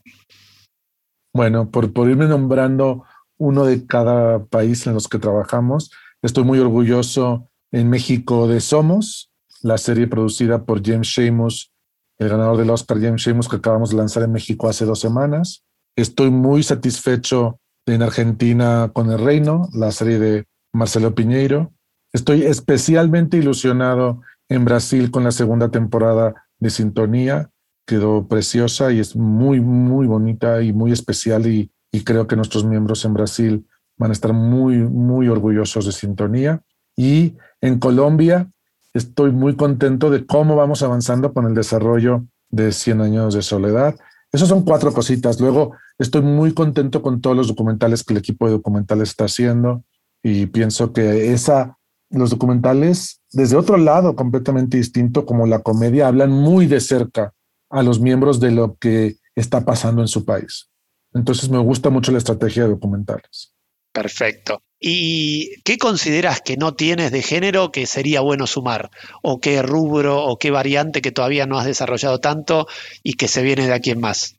Bueno, 1.34 1.68
por, 1.68 1.92
por 1.92 2.08
irme 2.08 2.28
nombrando 2.28 3.02
uno 3.38 3.64
de 3.64 3.84
cada 3.86 4.44
país 4.44 4.86
en 4.86 4.94
los 4.94 5.08
que 5.08 5.18
trabajamos, 5.18 5.90
estoy 6.22 6.44
muy 6.44 6.60
orgulloso 6.60 7.50
en 7.72 7.90
México 7.90 8.46
de 8.46 8.60
Somos, 8.60 9.32
la 9.62 9.78
serie 9.78 10.06
producida 10.06 10.64
por 10.64 10.80
James 10.80 11.08
Sheamus, 11.08 11.72
el 12.18 12.28
ganador 12.28 12.56
del 12.56 12.70
Oscar 12.70 13.00
James 13.00 13.20
Sheamus 13.20 13.48
que 13.48 13.56
acabamos 13.56 13.90
de 13.90 13.96
lanzar 13.96 14.22
en 14.22 14.30
México 14.30 14.68
hace 14.68 14.84
dos 14.84 15.00
semanas. 15.00 15.65
Estoy 15.96 16.30
muy 16.30 16.62
satisfecho 16.62 17.58
en 17.86 18.02
Argentina 18.02 18.90
con 18.92 19.10
El 19.10 19.18
Reino, 19.18 19.70
la 19.72 19.90
serie 19.92 20.18
de 20.18 20.44
Marcelo 20.74 21.14
Piñeiro. 21.14 21.72
Estoy 22.12 22.42
especialmente 22.42 23.38
ilusionado 23.38 24.20
en 24.50 24.66
Brasil 24.66 25.10
con 25.10 25.24
la 25.24 25.32
segunda 25.32 25.70
temporada 25.70 26.34
de 26.58 26.68
Sintonía. 26.68 27.48
Quedó 27.86 28.28
preciosa 28.28 28.92
y 28.92 29.00
es 29.00 29.16
muy, 29.16 29.60
muy 29.60 30.06
bonita 30.06 30.60
y 30.60 30.74
muy 30.74 30.92
especial 30.92 31.46
y, 31.46 31.72
y 31.90 32.04
creo 32.04 32.26
que 32.26 32.36
nuestros 32.36 32.66
miembros 32.66 33.06
en 33.06 33.14
Brasil 33.14 33.66
van 33.96 34.10
a 34.10 34.12
estar 34.12 34.34
muy, 34.34 34.76
muy 34.76 35.28
orgullosos 35.28 35.86
de 35.86 35.92
Sintonía. 35.92 36.60
Y 36.94 37.36
en 37.62 37.78
Colombia 37.78 38.50
estoy 38.92 39.32
muy 39.32 39.56
contento 39.56 40.10
de 40.10 40.26
cómo 40.26 40.56
vamos 40.56 40.82
avanzando 40.82 41.32
con 41.32 41.46
el 41.46 41.54
desarrollo 41.54 42.26
de 42.50 42.72
100 42.72 43.00
años 43.00 43.34
de 43.34 43.40
soledad. 43.40 43.96
Esas 44.30 44.48
son 44.48 44.64
cuatro 44.64 44.92
cositas. 44.92 45.40
Luego, 45.40 45.72
estoy 45.98 46.22
muy 46.22 46.52
contento 46.52 47.02
con 47.02 47.20
todos 47.20 47.36
los 47.36 47.48
documentales 47.48 48.04
que 48.04 48.14
el 48.14 48.18
equipo 48.18 48.46
de 48.46 48.52
documentales 48.52 49.10
está 49.10 49.24
haciendo 49.24 49.84
y 50.22 50.46
pienso 50.46 50.92
que 50.92 51.32
esa, 51.32 51.78
los 52.10 52.30
documentales, 52.30 53.20
desde 53.32 53.56
otro 53.56 53.76
lado 53.76 54.16
completamente 54.16 54.76
distinto, 54.76 55.24
como 55.24 55.46
la 55.46 55.60
comedia, 55.60 56.08
hablan 56.08 56.30
muy 56.30 56.66
de 56.66 56.80
cerca 56.80 57.32
a 57.70 57.82
los 57.82 58.00
miembros 58.00 58.40
de 58.40 58.50
lo 58.50 58.76
que 58.76 59.16
está 59.34 59.64
pasando 59.64 60.02
en 60.02 60.08
su 60.08 60.24
país. 60.24 60.68
Entonces 61.14 61.48
me 61.48 61.58
gusta 61.58 61.90
mucho 61.90 62.12
la 62.12 62.18
estrategia 62.18 62.64
de 62.64 62.70
documentales. 62.70 63.54
Perfecto. 63.92 64.62
¿Y 64.78 65.62
qué 65.62 65.78
consideras 65.78 66.42
que 66.42 66.58
no 66.58 66.74
tienes 66.74 67.10
de 67.10 67.22
género 67.22 67.72
que 67.72 67.86
sería 67.86 68.20
bueno 68.20 68.46
sumar? 68.46 68.90
¿O 69.22 69.40
qué 69.40 69.62
rubro 69.62 70.22
o 70.24 70.38
qué 70.38 70.50
variante 70.50 71.00
que 71.00 71.12
todavía 71.12 71.46
no 71.46 71.58
has 71.58 71.64
desarrollado 71.64 72.20
tanto 72.20 72.66
y 73.02 73.14
que 73.14 73.26
se 73.26 73.42
viene 73.42 73.66
de 73.66 73.72
aquí 73.72 73.90
en 73.90 74.00
más? 74.00 74.36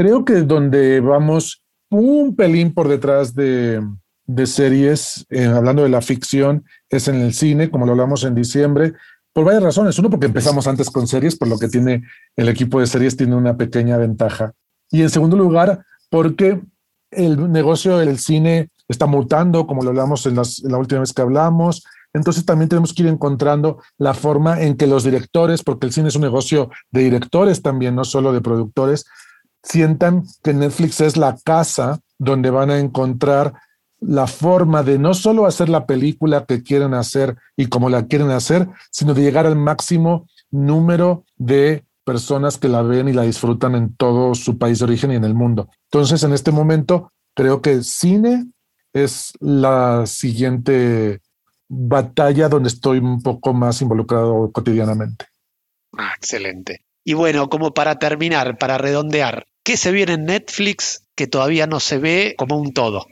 Creo 0.00 0.24
que 0.24 0.32
donde 0.44 1.00
vamos 1.00 1.62
un 1.90 2.34
pelín 2.34 2.72
por 2.72 2.88
detrás 2.88 3.34
de, 3.34 3.86
de 4.24 4.46
series, 4.46 5.26
eh, 5.28 5.44
hablando 5.44 5.82
de 5.82 5.90
la 5.90 6.00
ficción, 6.00 6.64
es 6.88 7.06
en 7.08 7.16
el 7.16 7.34
cine, 7.34 7.70
como 7.70 7.84
lo 7.84 7.92
hablamos 7.92 8.24
en 8.24 8.34
diciembre, 8.34 8.94
por 9.34 9.44
varias 9.44 9.62
razones. 9.62 9.98
Uno, 9.98 10.08
porque 10.08 10.24
empezamos 10.24 10.66
antes 10.66 10.88
con 10.88 11.06
series, 11.06 11.36
por 11.36 11.48
lo 11.48 11.58
que 11.58 11.68
tiene 11.68 12.02
el 12.34 12.48
equipo 12.48 12.80
de 12.80 12.86
series 12.86 13.14
tiene 13.14 13.36
una 13.36 13.58
pequeña 13.58 13.98
ventaja. 13.98 14.54
Y 14.90 15.02
en 15.02 15.10
segundo 15.10 15.36
lugar, 15.36 15.84
porque 16.08 16.62
el 17.10 17.52
negocio 17.52 17.98
del 17.98 18.18
cine 18.18 18.70
está 18.88 19.04
mutando, 19.04 19.66
como 19.66 19.82
lo 19.82 19.90
hablamos 19.90 20.24
en, 20.24 20.34
la 20.34 20.78
última 20.78 21.00
vez 21.02 21.12
que 21.12 21.20
hablamos. 21.20 21.84
Entonces 22.14 22.46
también 22.46 22.70
tenemos 22.70 22.94
que 22.94 23.02
ir 23.02 23.08
encontrando 23.10 23.82
la 23.98 24.14
forma 24.14 24.62
en 24.62 24.78
que 24.78 24.86
los 24.86 25.04
directores, 25.04 25.62
porque 25.62 25.84
el 25.84 25.92
cine 25.92 26.08
es 26.08 26.16
un 26.16 26.22
negocio 26.22 26.70
de 26.90 27.02
directores 27.02 27.60
también, 27.60 27.94
no 27.94 28.04
solo 28.04 28.32
de 28.32 28.40
productores, 28.40 29.04
sientan 29.62 30.24
que 30.42 30.54
Netflix 30.54 31.00
es 31.00 31.16
la 31.16 31.36
casa 31.44 32.00
donde 32.18 32.50
van 32.50 32.70
a 32.70 32.78
encontrar 32.78 33.54
la 34.00 34.26
forma 34.26 34.82
de 34.82 34.98
no 34.98 35.14
solo 35.14 35.46
hacer 35.46 35.68
la 35.68 35.86
película 35.86 36.46
que 36.46 36.62
quieren 36.62 36.94
hacer 36.94 37.36
y 37.56 37.66
como 37.66 37.90
la 37.90 38.06
quieren 38.06 38.30
hacer, 38.30 38.68
sino 38.90 39.14
de 39.14 39.22
llegar 39.22 39.46
al 39.46 39.56
máximo 39.56 40.26
número 40.50 41.24
de 41.36 41.84
personas 42.04 42.58
que 42.58 42.68
la 42.68 42.82
ven 42.82 43.08
y 43.08 43.12
la 43.12 43.22
disfrutan 43.22 43.74
en 43.74 43.94
todo 43.94 44.34
su 44.34 44.58
país 44.58 44.78
de 44.78 44.86
origen 44.86 45.12
y 45.12 45.16
en 45.16 45.24
el 45.24 45.34
mundo. 45.34 45.68
Entonces, 45.90 46.22
en 46.22 46.32
este 46.32 46.50
momento, 46.50 47.12
creo 47.34 47.60
que 47.60 47.82
cine 47.82 48.46
es 48.92 49.32
la 49.38 50.06
siguiente 50.06 51.20
batalla 51.68 52.48
donde 52.48 52.68
estoy 52.68 52.98
un 52.98 53.22
poco 53.22 53.52
más 53.52 53.80
involucrado 53.80 54.50
cotidianamente. 54.50 55.26
Ah, 55.96 56.12
excelente. 56.16 56.84
Y 57.04 57.14
bueno, 57.14 57.48
como 57.48 57.72
para 57.72 57.98
terminar, 57.98 58.58
para 58.58 58.78
redondear, 58.78 59.46
¿qué 59.70 59.76
se 59.76 59.92
viene 59.92 60.14
en 60.14 60.24
Netflix 60.24 61.06
que 61.14 61.28
todavía 61.28 61.68
no 61.68 61.78
se 61.78 61.98
ve 61.98 62.34
como 62.36 62.58
un 62.58 62.74
todo? 62.74 63.06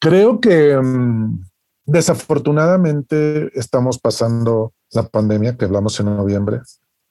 Creo 0.00 0.40
que 0.40 0.74
um, 0.74 1.44
desafortunadamente 1.84 3.50
estamos 3.58 3.98
pasando 3.98 4.72
la 4.92 5.06
pandemia 5.06 5.54
que 5.58 5.66
hablamos 5.66 6.00
en 6.00 6.06
noviembre. 6.06 6.62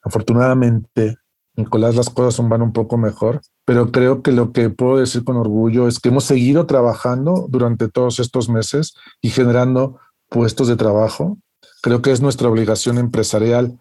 Afortunadamente 0.02 1.18
Nicolás, 1.54 1.94
las 1.94 2.10
cosas 2.10 2.48
van 2.48 2.60
un 2.62 2.72
poco 2.72 2.98
mejor, 2.98 3.40
pero 3.64 3.92
creo 3.92 4.20
que 4.20 4.32
lo 4.32 4.50
que 4.50 4.68
puedo 4.68 4.96
decir 4.96 5.22
con 5.22 5.36
orgullo 5.36 5.86
es 5.86 6.00
que 6.00 6.08
hemos 6.08 6.24
seguido 6.24 6.66
trabajando 6.66 7.46
durante 7.48 7.88
todos 7.88 8.18
estos 8.18 8.48
meses 8.48 8.94
y 9.20 9.30
generando 9.30 10.00
puestos 10.28 10.66
de 10.66 10.74
trabajo. 10.74 11.38
Creo 11.82 12.02
que 12.02 12.10
es 12.10 12.20
nuestra 12.20 12.48
obligación 12.48 12.98
empresarial 12.98 13.78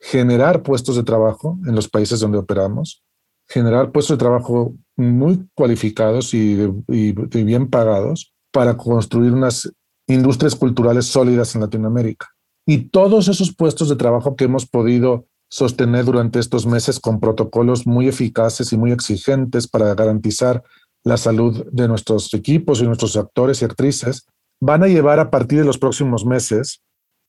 generar 0.00 0.62
puestos 0.62 0.96
de 0.96 1.02
trabajo 1.02 1.58
en 1.66 1.74
los 1.74 1.90
países 1.90 2.18
donde 2.18 2.38
operamos, 2.38 3.02
generar 3.48 3.92
puestos 3.92 4.16
de 4.16 4.22
trabajo 4.22 4.74
muy 4.96 5.46
cualificados 5.54 6.34
y, 6.34 6.58
y 6.88 7.44
bien 7.44 7.68
pagados 7.68 8.32
para 8.52 8.76
construir 8.76 9.32
unas 9.32 9.70
industrias 10.06 10.54
culturales 10.54 11.06
sólidas 11.06 11.54
en 11.54 11.62
Latinoamérica. 11.62 12.28
Y 12.66 12.90
todos 12.90 13.28
esos 13.28 13.54
puestos 13.54 13.88
de 13.88 13.96
trabajo 13.96 14.36
que 14.36 14.44
hemos 14.44 14.66
podido 14.66 15.26
sostener 15.50 16.04
durante 16.04 16.38
estos 16.38 16.66
meses 16.66 16.98
con 16.98 17.20
protocolos 17.20 17.86
muy 17.86 18.08
eficaces 18.08 18.72
y 18.72 18.78
muy 18.78 18.92
exigentes 18.92 19.68
para 19.68 19.94
garantizar 19.94 20.62
la 21.04 21.16
salud 21.16 21.66
de 21.70 21.88
nuestros 21.88 22.32
equipos 22.32 22.80
y 22.80 22.84
nuestros 22.84 23.16
actores 23.16 23.60
y 23.60 23.64
actrices, 23.64 24.26
van 24.60 24.84
a 24.84 24.88
llevar 24.88 25.18
a 25.18 25.30
partir 25.30 25.58
de 25.58 25.64
los 25.64 25.78
próximos 25.78 26.24
meses 26.24 26.80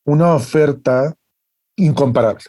una 0.06 0.36
oferta 0.36 1.16
incomparable. 1.76 2.44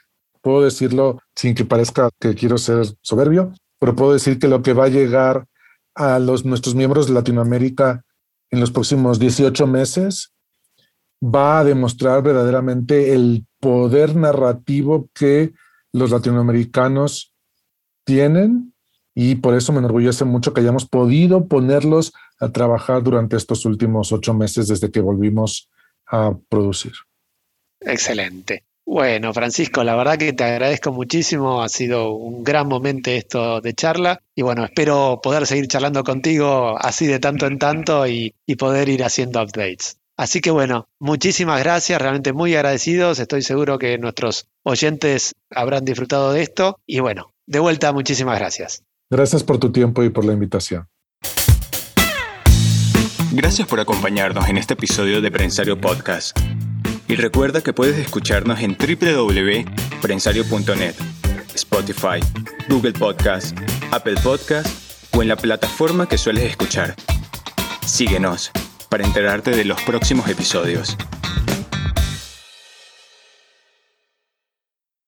Puedo 0.44 0.62
decirlo 0.62 1.22
sin 1.34 1.54
que 1.54 1.64
parezca 1.64 2.10
que 2.20 2.34
quiero 2.34 2.58
ser 2.58 2.84
soberbio, 3.00 3.54
pero 3.78 3.96
puedo 3.96 4.12
decir 4.12 4.38
que 4.38 4.46
lo 4.46 4.60
que 4.60 4.74
va 4.74 4.84
a 4.84 4.90
llegar 4.90 5.46
a 5.94 6.18
los, 6.18 6.44
nuestros 6.44 6.74
miembros 6.74 7.06
de 7.06 7.14
Latinoamérica 7.14 8.04
en 8.50 8.60
los 8.60 8.70
próximos 8.70 9.18
18 9.18 9.66
meses 9.66 10.34
va 11.24 11.60
a 11.60 11.64
demostrar 11.64 12.22
verdaderamente 12.22 13.14
el 13.14 13.46
poder 13.58 14.16
narrativo 14.16 15.08
que 15.14 15.54
los 15.94 16.10
latinoamericanos 16.10 17.32
tienen 18.04 18.74
y 19.14 19.36
por 19.36 19.54
eso 19.54 19.72
me 19.72 19.78
enorgullece 19.78 20.26
mucho 20.26 20.52
que 20.52 20.60
hayamos 20.60 20.86
podido 20.86 21.46
ponerlos 21.46 22.12
a 22.38 22.50
trabajar 22.50 23.02
durante 23.02 23.38
estos 23.38 23.64
últimos 23.64 24.12
ocho 24.12 24.34
meses 24.34 24.68
desde 24.68 24.90
que 24.90 25.00
volvimos 25.00 25.70
a 26.06 26.36
producir. 26.50 26.92
Excelente. 27.80 28.64
Bueno, 28.86 29.32
Francisco, 29.32 29.82
la 29.82 29.96
verdad 29.96 30.18
que 30.18 30.34
te 30.34 30.44
agradezco 30.44 30.92
muchísimo, 30.92 31.62
ha 31.62 31.68
sido 31.68 32.12
un 32.12 32.44
gran 32.44 32.68
momento 32.68 33.10
esto 33.10 33.60
de 33.62 33.72
charla 33.72 34.20
y 34.34 34.42
bueno, 34.42 34.64
espero 34.64 35.20
poder 35.22 35.46
seguir 35.46 35.68
charlando 35.68 36.04
contigo 36.04 36.76
así 36.78 37.06
de 37.06 37.18
tanto 37.18 37.46
en 37.46 37.58
tanto 37.58 38.06
y, 38.06 38.34
y 38.46 38.56
poder 38.56 38.90
ir 38.90 39.02
haciendo 39.02 39.42
updates. 39.42 39.96
Así 40.16 40.40
que 40.40 40.50
bueno, 40.50 40.86
muchísimas 41.00 41.60
gracias, 41.62 42.00
realmente 42.00 42.32
muy 42.32 42.54
agradecidos, 42.54 43.18
estoy 43.18 43.42
seguro 43.42 43.78
que 43.78 43.96
nuestros 43.98 44.46
oyentes 44.62 45.34
habrán 45.50 45.84
disfrutado 45.84 46.32
de 46.32 46.42
esto 46.42 46.78
y 46.86 47.00
bueno, 47.00 47.32
de 47.46 47.60
vuelta, 47.60 47.92
muchísimas 47.92 48.38
gracias. 48.38 48.82
Gracias 49.10 49.42
por 49.42 49.58
tu 49.58 49.72
tiempo 49.72 50.04
y 50.04 50.10
por 50.10 50.24
la 50.24 50.34
invitación. 50.34 50.86
Gracias 53.32 53.66
por 53.66 53.80
acompañarnos 53.80 54.48
en 54.48 54.58
este 54.58 54.74
episodio 54.74 55.20
de 55.20 55.30
Prensario 55.30 55.80
Podcast. 55.80 56.38
Y 57.08 57.16
recuerda 57.16 57.60
que 57.60 57.72
puedes 57.72 57.98
escucharnos 57.98 58.60
en 58.60 58.76
www.prensario.net, 58.78 60.94
Spotify, 61.54 62.20
Google 62.68 62.92
Podcast, 62.92 63.58
Apple 63.90 64.14
Podcast 64.22 64.68
o 65.12 65.22
en 65.22 65.28
la 65.28 65.36
plataforma 65.36 66.08
que 66.08 66.18
sueles 66.18 66.44
escuchar. 66.44 66.94
Síguenos 67.84 68.52
para 68.88 69.04
enterarte 69.04 69.50
de 69.50 69.64
los 69.64 69.82
próximos 69.82 70.28
episodios. 70.28 70.96